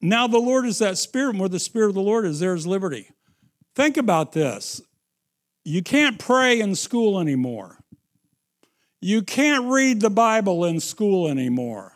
now 0.00 0.26
the 0.26 0.38
Lord 0.38 0.66
is 0.66 0.78
that 0.78 0.98
spirit, 0.98 1.30
and 1.30 1.40
where 1.40 1.48
the 1.48 1.60
spirit 1.60 1.88
of 1.88 1.94
the 1.94 2.02
Lord 2.02 2.24
is, 2.24 2.40
there 2.40 2.54
is 2.54 2.66
liberty. 2.66 3.10
Think 3.76 3.96
about 3.96 4.32
this. 4.32 4.82
You 5.64 5.82
can't 5.82 6.18
pray 6.18 6.60
in 6.60 6.74
school 6.74 7.20
anymore. 7.20 7.78
You 9.00 9.22
can't 9.22 9.66
read 9.66 10.00
the 10.00 10.10
Bible 10.10 10.64
in 10.64 10.80
school 10.80 11.28
anymore. 11.28 11.92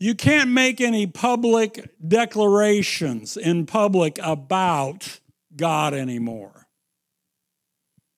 You 0.00 0.14
can't 0.14 0.50
make 0.50 0.80
any 0.80 1.06
public 1.06 1.90
declarations 2.06 3.36
in 3.36 3.66
public 3.66 4.18
about 4.22 5.20
God 5.54 5.94
anymore. 5.94 6.66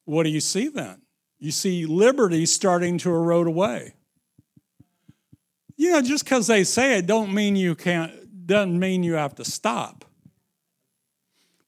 What 0.04 0.22
do 0.22 0.30
you 0.30 0.40
see 0.40 0.68
then? 0.68 1.01
You 1.42 1.50
see 1.50 1.86
liberty 1.86 2.46
starting 2.46 2.98
to 2.98 3.10
erode 3.10 3.48
away. 3.48 3.94
You 5.76 5.90
know, 5.90 6.00
just 6.00 6.24
because 6.24 6.46
they 6.46 6.62
say 6.62 6.98
it 6.98 7.06
don't 7.06 7.34
mean 7.34 7.56
you 7.56 7.74
can't, 7.74 8.46
doesn't 8.46 8.78
mean 8.78 9.02
you 9.02 9.14
have 9.14 9.34
to 9.34 9.44
stop. 9.44 10.04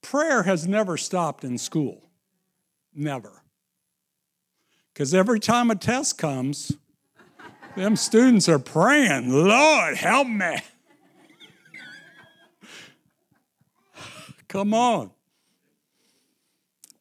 Prayer 0.00 0.44
has 0.44 0.68
never 0.68 0.96
stopped 0.96 1.42
in 1.42 1.58
school. 1.58 2.08
Never. 2.94 3.42
Because 4.92 5.12
every 5.12 5.40
time 5.40 5.72
a 5.72 5.74
test 5.74 6.18
comes, 6.18 6.70
them 7.74 7.96
students 7.96 8.48
are 8.48 8.60
praying, 8.60 9.28
Lord, 9.28 9.96
help 9.96 10.28
me. 10.28 10.56
Come 14.46 14.72
on. 14.72 15.10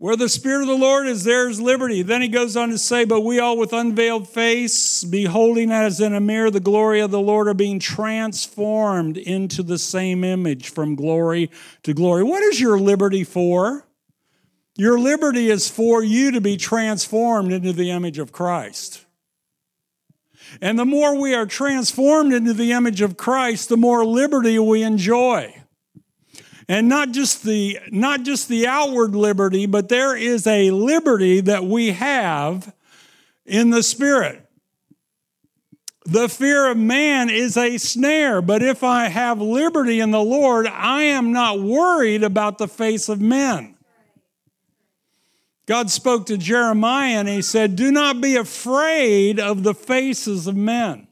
Where 0.04 0.18
the 0.18 0.28
Spirit 0.28 0.64
of 0.64 0.68
the 0.68 0.76
Lord 0.76 1.08
is, 1.08 1.24
there 1.24 1.48
is 1.48 1.62
liberty. 1.62 2.02
Then 2.02 2.22
he 2.22 2.28
goes 2.28 2.58
on 2.58 2.72
to 2.72 2.78
say, 2.78 3.06
But 3.06 3.22
we 3.22 3.40
all 3.40 3.58
with 3.58 3.72
unveiled 3.72 4.28
face, 4.28 5.02
beholding 5.02 5.72
as 5.72 6.02
in 6.02 6.14
a 6.14 6.20
mirror 6.20 6.52
the 6.52 6.60
glory 6.60 7.00
of 7.00 7.10
the 7.10 7.22
Lord, 7.22 7.48
are 7.48 7.54
being 7.54 7.80
transformed 7.80 9.16
into 9.16 9.64
the 9.64 9.78
same 9.78 10.26
image 10.26 10.68
from 10.68 10.96
glory 10.96 11.50
to 11.84 11.94
glory. 11.94 12.22
What 12.22 12.44
is 12.44 12.60
your 12.60 12.78
liberty 12.78 13.24
for? 13.24 13.88
Your 14.76 15.00
liberty 15.00 15.50
is 15.50 15.70
for 15.70 16.04
you 16.04 16.32
to 16.32 16.42
be 16.42 16.58
transformed 16.58 17.54
into 17.54 17.72
the 17.72 17.90
image 17.90 18.20
of 18.20 18.34
Christ. 18.34 19.06
And 20.60 20.78
the 20.78 20.84
more 20.84 21.18
we 21.18 21.34
are 21.34 21.46
transformed 21.46 22.34
into 22.34 22.54
the 22.54 22.74
image 22.74 23.00
of 23.00 23.16
Christ, 23.16 23.70
the 23.70 23.78
more 23.78 24.06
liberty 24.06 24.60
we 24.60 24.84
enjoy. 24.84 25.63
And 26.70 26.88
not 26.88 27.12
just 27.12 27.44
the 27.44 27.80
not 27.92 28.24
just 28.24 28.48
the 28.48 28.68
outward 28.68 29.16
liberty, 29.16 29.66
but 29.66 29.90
there 29.90 30.16
is 30.16 30.48
a 30.48 30.72
liberty 30.72 31.42
that 31.42 31.66
we 31.66 31.92
have 31.92 32.74
in 33.46 33.70
the 33.70 33.84
spirit. 33.84 34.40
The 36.06 36.28
fear 36.28 36.70
of 36.70 36.78
man 36.78 37.30
is 37.30 37.56
a 37.56 37.78
snare, 37.78 38.42
but 38.42 38.62
if 38.62 38.84
I 38.84 39.08
have 39.08 39.40
liberty 39.40 40.00
in 40.02 40.12
the 40.12 40.24
Lord, 40.24 40.68
I 40.68 41.04
am 41.04 41.32
not 41.32 41.62
worried 41.62 42.24
about 42.24 42.58
the 42.58 42.68
face 42.68 43.08
of 43.08 43.22
men. 43.22 43.74
God 45.66 45.90
spoke 45.90 46.26
to 46.26 46.38
Jeremiah 46.38 47.20
and 47.20 47.30
he 47.30 47.42
said, 47.42 47.78
Do 47.78 47.90
not 47.92 48.20
be 48.20 48.36
afraid 48.36 49.40
of 49.40 49.64
the 49.64 49.74
faces 49.74 50.46
of 50.46 50.58
men. 50.58 51.08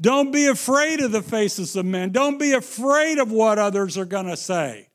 Don't 0.00 0.30
be 0.32 0.46
afraid 0.46 1.00
of 1.00 1.12
the 1.12 1.22
faces 1.22 1.74
of 1.74 1.84
men. 1.84 2.10
Don't 2.10 2.38
be 2.38 2.52
afraid 2.52 3.18
of 3.18 3.32
what 3.32 3.58
others 3.58 3.98
are 3.98 4.04
going 4.04 4.26
to 4.26 4.36
say. 4.36 4.88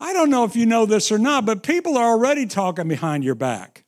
I 0.00 0.12
don't 0.12 0.30
know 0.30 0.44
if 0.44 0.56
you 0.56 0.66
know 0.66 0.86
this 0.86 1.12
or 1.12 1.18
not, 1.18 1.44
but 1.44 1.62
people 1.62 1.96
are 1.96 2.10
already 2.10 2.46
talking 2.46 2.88
behind 2.88 3.22
your 3.22 3.34
back. 3.34 3.84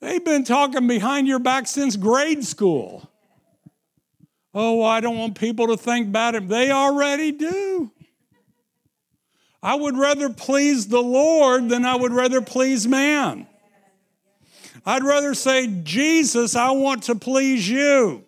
They've 0.00 0.24
been 0.24 0.44
talking 0.44 0.86
behind 0.86 1.26
your 1.26 1.38
back 1.38 1.66
since 1.66 1.96
grade 1.96 2.44
school. 2.44 3.10
Oh, 4.54 4.82
I 4.82 5.00
don't 5.00 5.18
want 5.18 5.38
people 5.38 5.68
to 5.68 5.76
think 5.76 6.10
bad 6.10 6.34
of 6.34 6.48
They 6.48 6.70
already 6.70 7.32
do. 7.32 7.92
I 9.62 9.74
would 9.74 9.96
rather 9.96 10.30
please 10.30 10.86
the 10.86 11.02
Lord 11.02 11.68
than 11.68 11.84
I 11.84 11.96
would 11.96 12.12
rather 12.12 12.40
please 12.40 12.86
man. 12.86 13.46
I'd 14.88 15.04
rather 15.04 15.34
say, 15.34 15.66
Jesus, 15.66 16.56
I 16.56 16.70
want 16.70 17.02
to 17.04 17.14
please 17.14 17.68
you. 17.68 18.24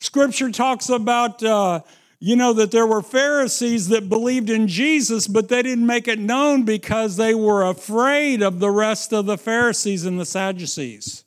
Scripture 0.00 0.50
talks 0.50 0.88
about, 0.88 1.40
uh, 1.40 1.82
you 2.18 2.34
know, 2.34 2.52
that 2.54 2.72
there 2.72 2.84
were 2.84 3.00
Pharisees 3.00 3.86
that 3.90 4.08
believed 4.08 4.50
in 4.50 4.66
Jesus, 4.66 5.28
but 5.28 5.48
they 5.48 5.62
didn't 5.62 5.86
make 5.86 6.08
it 6.08 6.18
known 6.18 6.64
because 6.64 7.16
they 7.16 7.32
were 7.32 7.62
afraid 7.62 8.42
of 8.42 8.58
the 8.58 8.72
rest 8.72 9.12
of 9.12 9.26
the 9.26 9.38
Pharisees 9.38 10.04
and 10.04 10.18
the 10.18 10.26
Sadducees. 10.26 11.22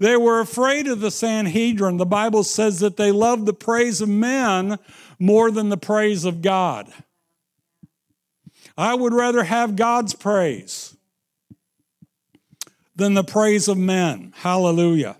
They 0.00 0.16
were 0.16 0.40
afraid 0.40 0.88
of 0.88 0.98
the 0.98 1.12
Sanhedrin. 1.12 1.96
The 1.96 2.06
Bible 2.06 2.42
says 2.42 2.80
that 2.80 2.96
they 2.96 3.12
loved 3.12 3.46
the 3.46 3.54
praise 3.54 4.00
of 4.00 4.08
men 4.08 4.80
more 5.20 5.52
than 5.52 5.68
the 5.68 5.76
praise 5.76 6.24
of 6.24 6.42
God. 6.42 6.92
I 8.76 8.96
would 8.96 9.14
rather 9.14 9.44
have 9.44 9.76
God's 9.76 10.14
praise 10.14 10.96
than 12.98 13.14
the 13.14 13.24
praise 13.24 13.68
of 13.68 13.78
men. 13.78 14.34
Hallelujah. 14.36 15.16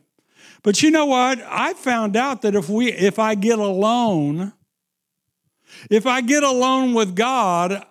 But 0.62 0.82
you 0.82 0.90
know 0.90 1.06
what? 1.06 1.40
I 1.46 1.72
found 1.74 2.16
out 2.16 2.42
that 2.42 2.54
if 2.54 2.68
we 2.68 2.92
if 2.92 3.18
I 3.18 3.36
get 3.36 3.58
alone, 3.58 4.52
if 5.88 6.04
I 6.04 6.20
get 6.20 6.42
alone 6.42 6.92
with 6.92 7.14
God, 7.14 7.86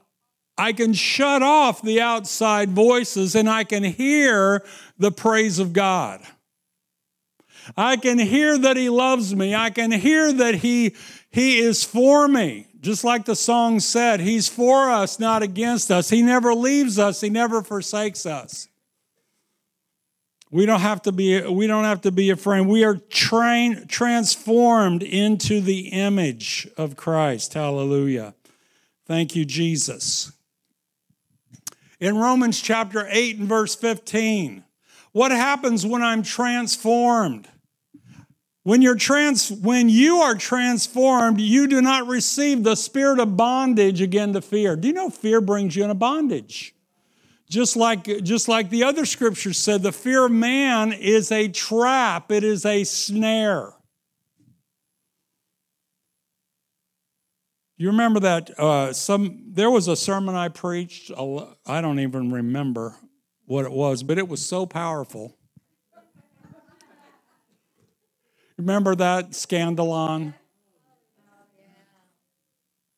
I 0.57 0.73
can 0.73 0.93
shut 0.93 1.41
off 1.41 1.81
the 1.81 2.01
outside 2.01 2.71
voices 2.71 3.33
and 3.33 3.49
I 3.49 3.63
can 3.63 3.83
hear 3.83 4.63
the 4.97 5.11
praise 5.11 5.57
of 5.57 5.71
God. 5.71 6.21
I 7.75 7.95
can 7.95 8.19
hear 8.19 8.57
that 8.57 8.75
he 8.75 8.89
loves 8.89 9.35
me. 9.35 9.55
I 9.55 9.69
can 9.69 9.91
hear 9.91 10.33
that 10.33 10.55
he 10.55 10.95
he 11.31 11.59
is 11.59 11.85
for 11.85 12.27
me. 12.27 12.67
Just 12.81 13.03
like 13.03 13.25
the 13.25 13.35
song 13.35 13.79
said, 13.79 14.19
He's 14.19 14.47
for 14.47 14.89
us, 14.89 15.19
not 15.19 15.43
against 15.43 15.91
us. 15.91 16.09
He 16.09 16.21
never 16.21 16.53
leaves 16.53 16.99
us, 16.99 17.21
He 17.21 17.29
never 17.29 17.63
forsakes 17.63 18.25
us. 18.25 18.67
We 20.49 20.65
don't 20.65 20.79
have 20.79 21.01
to 21.03 21.11
be, 21.11 21.41
we 21.41 21.67
don't 21.67 21.83
have 21.83 22.01
to 22.01 22.11
be 22.11 22.29
afraid. 22.29 22.67
We 22.67 22.83
are 22.85 22.95
trained, 22.95 23.89
transformed 23.89 25.03
into 25.03 25.59
the 25.59 25.89
image 25.89 26.67
of 26.77 26.95
Christ. 26.95 27.53
Hallelujah. 27.53 28.33
Thank 29.05 29.35
you, 29.35 29.43
Jesus. 29.43 30.31
In 31.99 32.17
Romans 32.17 32.61
chapter 32.61 33.07
8 33.09 33.39
and 33.39 33.49
verse 33.49 33.75
15, 33.75 34.63
what 35.11 35.31
happens 35.31 35.85
when 35.85 36.03
I'm 36.03 36.23
transformed? 36.23 37.47
When 38.63 38.81
you're 38.81 38.95
trans 38.95 39.49
when 39.49 39.87
you 39.87 40.17
are 40.17 40.35
transformed, 40.35 41.39
you 41.39 41.67
do 41.67 41.81
not 41.81 42.07
receive 42.07 42.63
the 42.63 42.75
spirit 42.75 43.17
of 43.19 43.37
bondage 43.37 44.01
again 44.01 44.33
to 44.33 44.41
fear. 44.41 44.75
Do 44.75 44.89
you 44.89 44.93
know 44.93 45.09
fear 45.09 45.39
brings 45.39 45.75
you 45.75 45.83
into 45.83 45.95
bondage? 45.95 46.75
Just 47.49 47.77
like, 47.77 48.03
just 48.23 48.47
like 48.47 48.69
the 48.69 48.83
other 48.83 49.05
scriptures 49.05 49.57
said, 49.57 49.81
the 49.81 49.93
fear 49.93 50.25
of 50.25 50.31
man 50.31 50.91
is 50.91 51.31
a 51.31 51.47
trap, 51.47 52.31
it 52.31 52.43
is 52.43 52.65
a 52.65 52.83
snare. 52.83 53.73
You 57.77 57.87
remember 57.89 58.19
that 58.21 58.59
uh, 58.59 58.91
some 58.91 59.43
there 59.49 59.69
was 59.69 59.87
a 59.87 59.95
sermon 59.95 60.33
I 60.33 60.49
preached. 60.49 61.11
I 61.11 61.79
don't 61.79 61.99
even 61.99 62.31
remember 62.31 62.95
what 63.45 63.65
it 63.65 63.71
was, 63.71 64.01
but 64.01 64.17
it 64.17 64.27
was 64.27 64.43
so 64.43 64.65
powerful. 64.65 65.37
Remember 68.57 68.95
that 68.95 69.31
scandalon? 69.31 70.33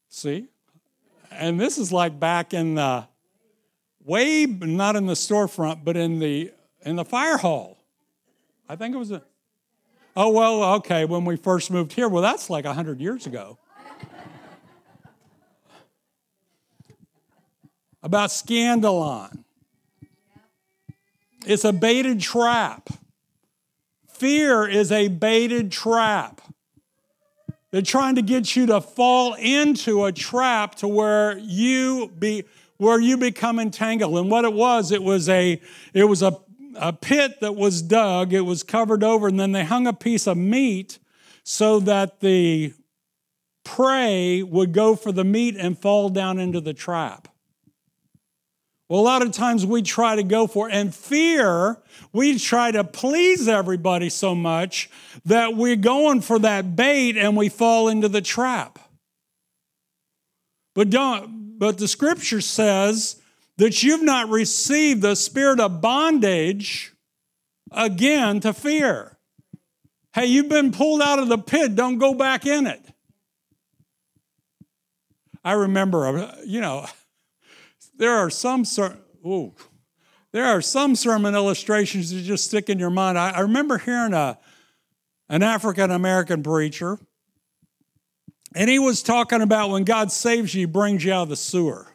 See? 0.08 0.48
And 1.30 1.60
this 1.60 1.78
is 1.78 1.92
like 1.92 2.18
back 2.18 2.54
in 2.54 2.76
the 2.76 3.06
way 4.10 4.46
not 4.46 4.96
in 4.96 5.06
the 5.06 5.14
storefront, 5.14 5.86
but 5.86 5.96
in 5.96 6.20
the 6.20 6.52
in 6.82 6.96
the 6.96 7.06
fire 7.06 7.38
hall. 7.38 7.78
I 8.68 8.76
think 8.76 8.96
it 8.96 8.98
was 8.98 9.12
a 9.12 9.22
Oh 10.16 10.30
well, 10.30 10.64
okay, 10.76 11.06
when 11.06 11.24
we 11.24 11.38
first 11.38 11.72
moved 11.72 11.94
here. 11.94 12.10
Well, 12.10 12.24
that's 12.24 12.50
like 12.50 12.66
100 12.66 13.00
years 13.00 13.26
ago. 13.26 13.58
About 18.02 18.30
scandalon. 18.30 19.44
It's 21.46 21.64
a 21.64 21.72
baited 21.72 22.20
trap. 22.20 22.90
Fear 24.10 24.68
is 24.68 24.92
a 24.92 25.08
baited 25.08 25.72
trap. 25.72 26.42
They're 27.72 27.82
trying 27.82 28.16
to 28.16 28.22
get 28.22 28.56
you 28.56 28.66
to 28.66 28.82
fall 28.82 29.36
into 29.36 30.06
a 30.06 30.12
trap 30.12 30.76
to 30.76 30.88
where 30.88 31.38
you 31.38 32.12
be 32.18 32.46
where 32.80 33.00
you 33.00 33.18
become 33.18 33.60
entangled. 33.60 34.18
And 34.18 34.32
what 34.32 34.46
it 34.46 34.54
was, 34.54 34.92
it 34.92 35.04
was 35.04 35.30
a 35.30 35.62
it 35.94 36.06
was 36.06 36.24
a, 36.24 36.36
a 36.76 36.92
pit 36.92 37.40
that 37.42 37.56
was 37.56 37.84
dug, 37.84 38.34
it 38.34 38.42
was 38.42 38.64
covered 38.64 39.04
over, 39.04 39.28
and 39.28 39.40
then 39.40 39.52
they 39.52 39.66
hung 39.66 39.86
a 39.86 39.94
piece 39.94 40.26
of 40.26 40.38
meat 40.38 40.98
so 41.44 41.80
that 41.82 42.22
the 42.22 42.74
prey 43.64 44.42
would 44.42 44.72
go 44.72 44.96
for 44.96 45.12
the 45.12 45.24
meat 45.24 45.56
and 45.58 45.78
fall 45.78 46.10
down 46.10 46.40
into 46.40 46.62
the 46.62 46.74
trap. 46.74 47.28
Well, 48.88 49.02
a 49.02 49.04
lot 49.04 49.22
of 49.22 49.32
times 49.34 49.66
we 49.66 49.84
try 49.84 50.16
to 50.16 50.24
go 50.24 50.48
for, 50.48 50.68
and 50.70 50.96
fear, 50.96 51.78
we 52.12 52.40
try 52.40 52.72
to 52.72 52.84
please 52.84 53.48
everybody 53.48 54.10
so 54.10 54.34
much 54.34 54.90
that 55.26 55.56
we're 55.56 55.76
going 55.76 56.22
for 56.22 56.40
that 56.40 56.76
bait 56.76 57.16
and 57.16 57.38
we 57.38 57.50
fall 57.50 57.88
into 57.88 58.10
the 58.10 58.22
trap. 58.22 58.80
But 60.80 60.92
don't, 60.92 61.60
but 61.60 61.78
the 61.78 61.90
scripture 61.90 62.40
says 62.40 63.22
that 63.58 63.84
you've 63.84 64.02
not 64.02 64.30
received 64.30 65.02
the 65.02 65.16
spirit 65.16 65.60
of 65.60 65.82
bondage 65.82 66.94
again 67.70 68.40
to 68.40 68.54
fear. 68.54 69.18
Hey, 70.14 70.28
you've 70.28 70.48
been 70.48 70.72
pulled 70.72 71.02
out 71.02 71.20
of 71.20 71.28
the 71.28 71.38
pit, 71.38 71.76
don't 71.76 71.98
go 71.98 72.14
back 72.14 72.46
in 72.46 72.66
it. 72.66 72.80
I 75.44 75.52
remember, 75.52 76.08
uh, 76.08 76.36
you 76.46 76.62
know, 76.62 76.86
there 77.98 78.16
are 78.16 78.30
some 78.30 78.64
ooh, 79.28 79.54
there 80.32 80.46
are 80.46 80.62
some 80.62 80.96
sermon 80.96 81.36
illustrations 81.36 82.12
that 82.12 82.22
just 82.22 82.46
stick 82.46 82.70
in 82.70 82.80
your 82.80 82.90
mind. 82.90 83.20
I, 83.20 83.32
I 83.32 83.40
remember 83.42 83.80
hearing 83.80 84.14
a 84.14 84.40
an 85.28 85.44
African 85.44 85.92
American 85.92 86.42
preacher, 86.42 87.00
and 88.56 88.70
he 88.70 88.80
was 88.80 89.04
talking 89.04 89.42
about 89.42 89.70
when 89.70 89.84
God 89.84 90.12
saves 90.12 90.54
you, 90.54 90.62
he 90.62 90.66
brings 90.66 91.04
you 91.04 91.14
out 91.14 91.24
of 91.24 91.30
the 91.30 91.36
sewer, 91.36 91.88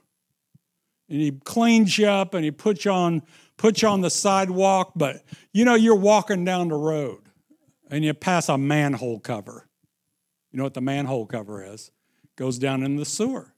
and 1.08 1.20
he 1.20 1.32
cleans 1.32 1.98
you 1.98 2.06
up, 2.06 2.34
and 2.34 2.44
he 2.44 2.50
puts 2.50 2.84
you 2.84 2.90
on 2.90 3.22
puts 3.56 3.82
you 3.82 3.88
on 3.88 4.00
the 4.00 4.10
sidewalk. 4.10 4.92
But 4.96 5.24
you 5.52 5.64
know, 5.64 5.74
you're 5.74 5.94
walking 5.94 6.44
down 6.44 6.68
the 6.68 6.76
road, 6.76 7.22
and 7.90 8.04
you 8.04 8.14
pass 8.14 8.48
a 8.48 8.58
manhole 8.58 9.20
cover. 9.20 9.68
You 10.52 10.58
know 10.58 10.64
what 10.64 10.74
the 10.74 10.80
manhole 10.80 11.26
cover 11.26 11.64
is? 11.64 11.90
It 12.22 12.36
Goes 12.36 12.58
down 12.58 12.82
in 12.82 12.96
the 12.96 13.04
sewer 13.04 13.54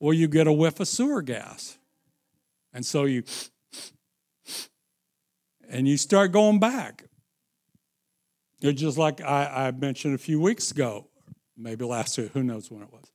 or 0.00 0.14
you 0.14 0.28
get 0.28 0.46
a 0.46 0.52
whiff 0.52 0.80
of 0.80 0.88
sewer 0.88 1.22
gas. 1.22 1.78
And 2.72 2.84
so 2.84 3.04
you, 3.04 3.24
and 5.68 5.88
you 5.88 5.96
start 5.96 6.32
going 6.32 6.60
back. 6.60 7.04
It's 8.60 8.80
just 8.80 8.98
like 8.98 9.20
I, 9.20 9.68
I 9.68 9.70
mentioned 9.70 10.14
a 10.14 10.18
few 10.18 10.40
weeks 10.40 10.70
ago, 10.70 11.06
maybe 11.58 11.84
last 11.84 12.16
year, 12.16 12.30
who 12.32 12.42
knows 12.42 12.70
when 12.70 12.82
it 12.82 12.92
was. 12.92 13.10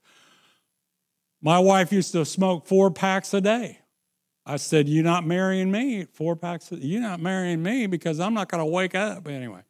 My 1.41 1.59
wife 1.59 1.91
used 1.91 2.11
to 2.13 2.25
smoke 2.25 2.67
four 2.67 2.91
packs 2.91 3.33
a 3.33 3.41
day. 3.41 3.79
I 4.45 4.57
said, 4.57 4.89
You're 4.89 5.03
not 5.03 5.25
marrying 5.25 5.71
me. 5.71 6.05
Four 6.05 6.35
packs, 6.35 6.71
you're 6.71 7.01
not 7.01 7.19
marrying 7.19 7.63
me 7.63 7.87
because 7.87 8.19
I'm 8.19 8.33
not 8.33 8.49
going 8.49 8.59
to 8.59 8.69
wake 8.69 8.95
up. 8.95 9.27
Anyway. 9.27 9.61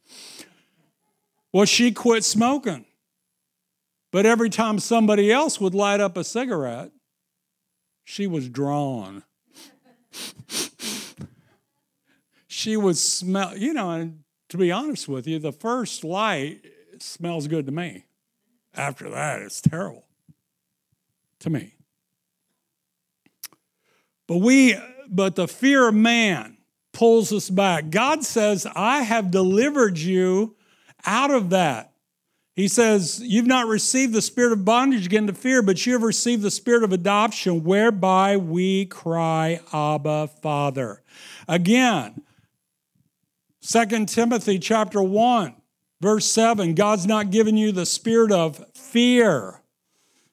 Well, 1.52 1.66
she 1.66 1.92
quit 1.92 2.24
smoking. 2.24 2.86
But 4.12 4.26
every 4.26 4.50
time 4.50 4.80
somebody 4.80 5.32
else 5.32 5.60
would 5.60 5.74
light 5.74 6.00
up 6.00 6.18
a 6.18 6.24
cigarette, 6.24 6.92
she 8.04 8.28
was 8.28 8.50
drawn. 8.50 9.24
she 12.48 12.78
would 12.78 12.98
smell, 12.98 13.58
you 13.58 13.74
know, 13.74 13.92
and 13.92 14.20
to 14.50 14.58
be 14.58 14.72
honest 14.72 15.08
with 15.08 15.28
you, 15.28 15.40
the 15.40 15.52
first 15.52 16.04
light 16.04 16.62
smells 17.00 17.48
good 17.48 17.66
to 17.66 17.72
me. 17.72 18.06
After 18.76 19.10
that, 19.10 19.42
it's 19.42 19.62
terrible 19.62 20.06
to 21.40 21.50
me. 21.50 21.76
But 24.28 24.38
we, 24.38 24.76
but 25.10 25.36
the 25.36 25.48
fear 25.48 25.88
of 25.88 25.96
man 25.96 26.58
pulls 26.92 27.34
us 27.34 27.50
back. 27.50 27.90
God 27.90 28.24
says, 28.24 28.66
I 28.76 29.02
have 29.02 29.32
delivered 29.32 30.00
you 30.00 30.56
out 31.06 31.32
of 31.32 31.50
that. 31.50 31.94
He 32.56 32.68
says, 32.68 33.20
You've 33.20 33.48
not 33.48 33.68
received 33.68 34.14
the 34.14 34.22
spirit 34.22 34.54
of 34.54 34.64
bondage 34.64 35.08
again 35.08 35.28
to 35.28 35.34
fear, 35.34 35.62
but 35.62 35.86
you 35.86 35.94
have 35.94 36.04
received 36.04 36.44
the 36.44 36.52
spirit 36.52 36.84
of 36.84 36.94
adoption, 36.94 37.64
whereby 37.64 38.38
we 38.38 38.86
cry, 38.86 39.60
Abba, 39.74 40.28
Father. 40.28 41.02
Again, 41.48 42.22
2 43.62 44.06
Timothy 44.06 44.60
chapter 44.60 45.02
1, 45.02 45.56
verse 46.04 46.30
7, 46.30 46.76
God's 46.76 47.08
not 47.08 47.32
given 47.32 47.56
you 47.56 47.72
the 47.72 47.86
spirit 47.86 48.32
of 48.32 48.64
fear. 48.76 49.62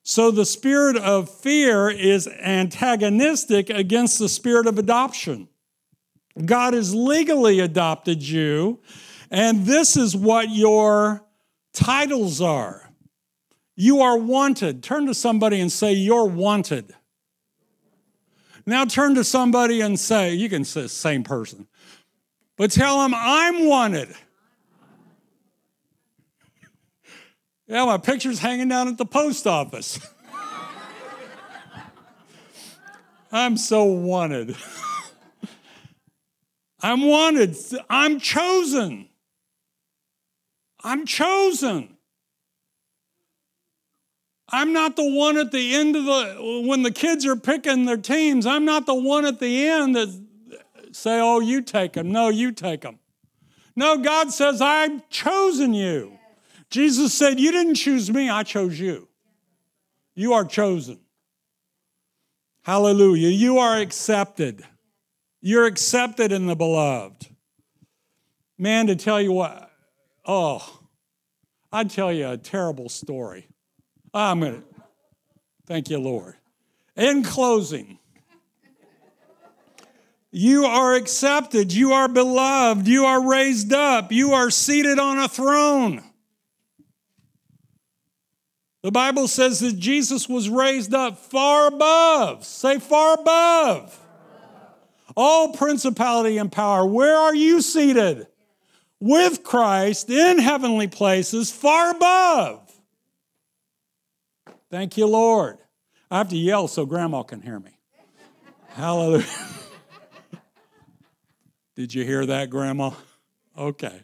So 0.02 0.32
the 0.32 0.44
spirit 0.44 0.96
of 0.96 1.30
fear 1.30 1.88
is 1.88 2.26
antagonistic 2.26 3.70
against 3.70 4.18
the 4.18 4.28
spirit 4.28 4.66
of 4.66 4.78
adoption. 4.78 5.48
God 6.44 6.74
has 6.74 6.92
legally 6.92 7.60
adopted 7.60 8.20
you, 8.20 8.80
and 9.30 9.64
this 9.64 9.96
is 9.96 10.16
what 10.16 10.50
your 10.50 11.24
titles 11.72 12.40
are. 12.40 12.90
You 13.76 14.00
are 14.00 14.18
wanted. 14.18 14.82
Turn 14.82 15.06
to 15.06 15.14
somebody 15.14 15.60
and 15.60 15.70
say, 15.70 15.92
You're 15.92 16.26
wanted. 16.26 16.94
Now 18.66 18.84
turn 18.84 19.14
to 19.14 19.24
somebody 19.24 19.80
and 19.80 19.98
say, 19.98 20.34
You 20.34 20.48
can 20.48 20.64
say 20.64 20.82
the 20.82 20.88
same 20.88 21.22
person, 21.22 21.68
but 22.56 22.72
tell 22.72 23.02
them, 23.02 23.14
I'm 23.14 23.66
wanted. 23.66 24.14
Yeah, 27.70 27.84
my 27.84 27.98
picture's 27.98 28.40
hanging 28.40 28.66
down 28.66 28.88
at 28.88 28.98
the 28.98 29.06
post 29.06 29.46
office. 29.46 30.00
I'm 33.30 33.56
so 33.56 33.84
wanted. 33.84 34.56
I'm 36.80 37.06
wanted. 37.06 37.56
I'm 37.88 38.18
chosen. 38.18 39.08
I'm 40.82 41.06
chosen. 41.06 41.96
I'm 44.48 44.72
not 44.72 44.96
the 44.96 45.08
one 45.08 45.36
at 45.36 45.52
the 45.52 45.76
end 45.76 45.94
of 45.94 46.06
the, 46.06 46.64
when 46.66 46.82
the 46.82 46.90
kids 46.90 47.24
are 47.24 47.36
picking 47.36 47.84
their 47.84 47.96
teams, 47.96 48.46
I'm 48.46 48.64
not 48.64 48.86
the 48.86 48.96
one 48.96 49.24
at 49.24 49.38
the 49.38 49.68
end 49.68 49.94
that 49.94 50.08
say, 50.90 51.20
oh, 51.20 51.38
you 51.38 51.62
take 51.62 51.92
them. 51.92 52.10
No, 52.10 52.30
you 52.30 52.50
take 52.50 52.80
them. 52.80 52.98
No, 53.76 53.96
God 53.98 54.32
says, 54.32 54.60
I've 54.60 55.08
chosen 55.08 55.72
you. 55.72 56.18
Jesus 56.70 57.12
said, 57.12 57.40
You 57.40 57.52
didn't 57.52 57.74
choose 57.74 58.10
me, 58.10 58.30
I 58.30 58.42
chose 58.42 58.78
you. 58.78 59.08
You 60.14 60.32
are 60.34 60.44
chosen. 60.44 61.00
Hallelujah. 62.62 63.28
You 63.28 63.58
are 63.58 63.78
accepted. 63.78 64.62
You're 65.40 65.66
accepted 65.66 66.30
in 66.30 66.46
the 66.46 66.54
beloved. 66.54 67.28
Man, 68.58 68.86
to 68.88 68.96
tell 68.96 69.20
you 69.20 69.32
what, 69.32 69.70
Oh, 70.26 70.80
I'd 71.72 71.90
tell 71.90 72.12
you 72.12 72.28
a 72.28 72.36
terrible 72.36 72.88
story. 72.88 73.48
I'm 74.12 74.40
going 74.40 74.54
to, 74.54 74.62
thank 75.66 75.88
you, 75.88 75.98
Lord. 75.98 76.34
In 76.96 77.22
closing, 77.22 77.98
you 80.30 80.66
are 80.66 80.94
accepted, 80.94 81.72
you 81.72 81.92
are 81.92 82.08
beloved, 82.08 82.86
you 82.86 83.04
are 83.04 83.28
raised 83.28 83.72
up, 83.72 84.12
you 84.12 84.32
are 84.32 84.50
seated 84.50 84.98
on 84.98 85.18
a 85.18 85.28
throne. 85.28 86.02
The 88.82 88.90
Bible 88.90 89.28
says 89.28 89.60
that 89.60 89.78
Jesus 89.78 90.28
was 90.28 90.48
raised 90.48 90.94
up 90.94 91.18
far 91.18 91.68
above, 91.68 92.44
say 92.44 92.78
far 92.78 93.14
above, 93.20 93.98
all 95.16 95.52
principality 95.52 96.38
and 96.38 96.50
power. 96.50 96.86
Where 96.86 97.16
are 97.16 97.34
you 97.34 97.60
seated? 97.60 98.26
with 99.00 99.42
Christ 99.42 100.10
in 100.10 100.38
heavenly 100.38 100.86
places 100.86 101.50
far 101.50 101.90
above. 101.90 102.70
Thank 104.70 104.96
you, 104.96 105.06
Lord. 105.06 105.58
I 106.10 106.18
have 106.18 106.28
to 106.28 106.36
yell 106.36 106.68
so 106.68 106.86
grandma 106.86 107.22
can 107.22 107.40
hear 107.40 107.58
me. 107.58 107.70
Hallelujah. 108.68 109.26
Did 111.76 111.94
you 111.94 112.04
hear 112.04 112.26
that, 112.26 112.50
grandma? 112.50 112.90
Okay. 113.56 114.02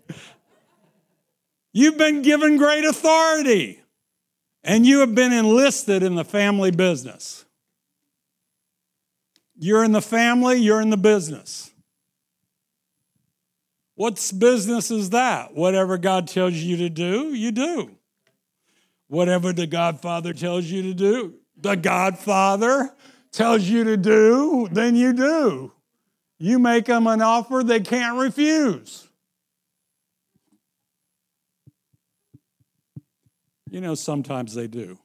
You've 1.73 1.99
been 1.99 2.23
given 2.23 2.57
great 2.57 2.85
authority 2.85 3.83
and 4.67 4.85
you 4.85 4.99
have 4.99 5.15
been 5.15 5.33
enlisted 5.33 6.03
in 6.03 6.17
the 6.17 6.25
family 6.25 6.73
business. 6.73 7.45
You're 9.57 9.85
in 9.85 9.93
the 9.93 10.03
family, 10.03 10.57
you're 10.57 10.81
in 10.81 10.91
the 10.91 10.97
business. 10.97 11.71
What's 13.95 14.33
business 14.33 14.91
is 14.91 15.11
that? 15.11 15.55
Whatever 15.55 15.97
God 15.97 16.27
tells 16.27 16.55
you 16.55 16.77
to 16.79 16.91
do, 16.91 17.33
you 17.33 17.53
do. 17.53 17.93
Whatever 19.07 19.53
the 19.53 19.69
Godfather 19.69 20.35
tells 20.35 20.65
you 20.65 20.83
to 20.83 20.95
do, 20.95 21.35
the 21.57 21.77
Godfather 21.77 22.91
tells 23.31 23.63
you 23.63 23.85
to 23.85 23.97
do, 23.97 24.69
then 24.73 24.97
you 24.97 25.13
do. 25.13 25.73
You 26.39 26.59
make 26.59 26.87
them 26.87 27.07
an 27.07 27.23
offer 27.23 27.63
they 27.63 27.81
can't 27.81 28.19
refuse. 28.19 29.06
You 33.77 33.83
know, 33.83 33.95
sometimes 33.95 34.55
they 34.55 34.69
do. 34.69 34.97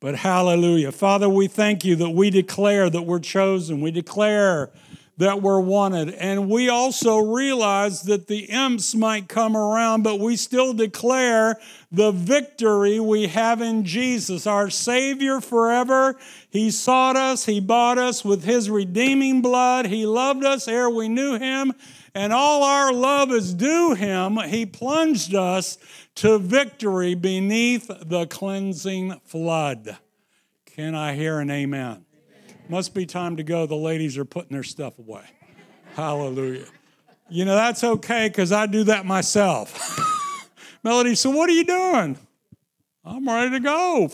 But 0.00 0.16
hallelujah. 0.16 0.90
Father, 0.90 1.28
we 1.28 1.46
thank 1.46 1.84
you 1.84 1.94
that 1.94 2.10
we 2.10 2.28
declare 2.28 2.90
that 2.90 3.02
we're 3.02 3.20
chosen. 3.20 3.80
We 3.80 3.92
declare 3.92 4.72
that 5.18 5.42
we're 5.42 5.60
wanted. 5.60 6.10
And 6.14 6.50
we 6.50 6.68
also 6.68 7.18
realize 7.18 8.02
that 8.02 8.26
the 8.26 8.46
imps 8.46 8.96
might 8.96 9.28
come 9.28 9.56
around, 9.56 10.02
but 10.02 10.18
we 10.18 10.34
still 10.34 10.72
declare 10.72 11.56
the 11.92 12.10
victory 12.10 12.98
we 12.98 13.28
have 13.28 13.60
in 13.60 13.84
Jesus, 13.84 14.44
our 14.44 14.68
Savior 14.68 15.40
forever. 15.40 16.18
He 16.50 16.68
sought 16.72 17.14
us, 17.14 17.44
He 17.46 17.60
bought 17.60 17.96
us 17.96 18.24
with 18.24 18.42
His 18.42 18.70
redeeming 18.70 19.40
blood. 19.40 19.86
He 19.86 20.04
loved 20.04 20.44
us 20.44 20.66
ere 20.66 20.90
we 20.90 21.08
knew 21.08 21.38
Him, 21.38 21.74
and 22.14 22.32
all 22.32 22.62
our 22.62 22.92
love 22.92 23.30
is 23.32 23.54
due 23.54 23.94
Him. 23.94 24.36
He 24.48 24.66
plunged 24.66 25.34
us 25.34 25.78
to 26.16 26.38
victory 26.38 27.14
beneath 27.14 27.90
the 28.04 28.26
cleansing 28.26 29.20
flood. 29.24 29.96
Can 30.66 30.94
I 30.94 31.14
hear 31.14 31.38
an 31.38 31.50
amen? 31.50 32.04
Must 32.68 32.94
be 32.94 33.06
time 33.06 33.36
to 33.36 33.42
go. 33.42 33.66
The 33.66 33.74
ladies 33.74 34.16
are 34.16 34.24
putting 34.24 34.52
their 34.52 34.62
stuff 34.62 34.98
away. 34.98 35.24
Hallelujah. 35.94 36.66
You 37.28 37.44
know, 37.44 37.54
that's 37.54 37.84
okay 37.84 38.28
because 38.28 38.52
I 38.52 38.66
do 38.66 38.84
that 38.84 39.06
myself. 39.06 39.98
Melody, 40.84 41.14
so 41.14 41.30
what 41.30 41.48
are 41.48 41.52
you 41.52 41.64
doing? 41.64 42.18
I'm 43.04 43.26
ready 43.26 43.50
to 43.50 43.60
go. 43.60 44.10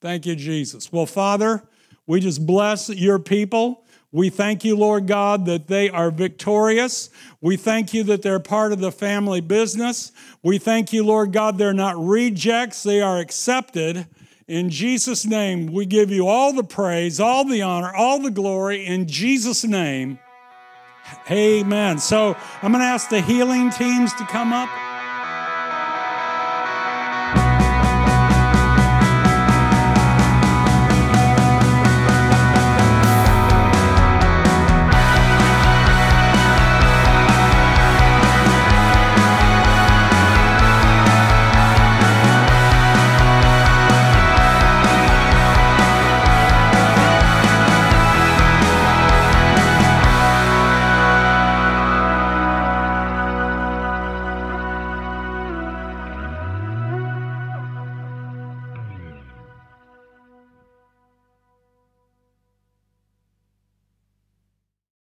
Thank 0.00 0.26
you, 0.26 0.34
Jesus. 0.34 0.92
Well, 0.92 1.06
Father, 1.06 1.62
we 2.06 2.20
just 2.20 2.44
bless 2.44 2.88
your 2.88 3.18
people. 3.18 3.84
We 4.14 4.28
thank 4.28 4.62
you, 4.62 4.76
Lord 4.76 5.06
God, 5.06 5.46
that 5.46 5.68
they 5.68 5.88
are 5.88 6.10
victorious. 6.10 7.08
We 7.40 7.56
thank 7.56 7.94
you 7.94 8.04
that 8.04 8.20
they're 8.20 8.40
part 8.40 8.72
of 8.72 8.78
the 8.78 8.92
family 8.92 9.40
business. 9.40 10.12
We 10.42 10.58
thank 10.58 10.92
you, 10.92 11.02
Lord 11.02 11.32
God, 11.32 11.56
they're 11.56 11.72
not 11.72 11.96
rejects, 11.98 12.82
they 12.82 13.00
are 13.00 13.18
accepted. 13.18 14.06
In 14.46 14.68
Jesus' 14.68 15.24
name, 15.24 15.72
we 15.72 15.86
give 15.86 16.10
you 16.10 16.28
all 16.28 16.52
the 16.52 16.64
praise, 16.64 17.20
all 17.20 17.46
the 17.46 17.62
honor, 17.62 17.94
all 17.94 18.20
the 18.20 18.30
glory. 18.30 18.84
In 18.84 19.08
Jesus' 19.08 19.64
name, 19.64 20.18
amen. 21.30 21.98
So 21.98 22.36
I'm 22.60 22.72
going 22.72 22.82
to 22.82 22.86
ask 22.86 23.08
the 23.08 23.22
healing 23.22 23.70
teams 23.70 24.12
to 24.14 24.26
come 24.26 24.52
up. 24.52 24.91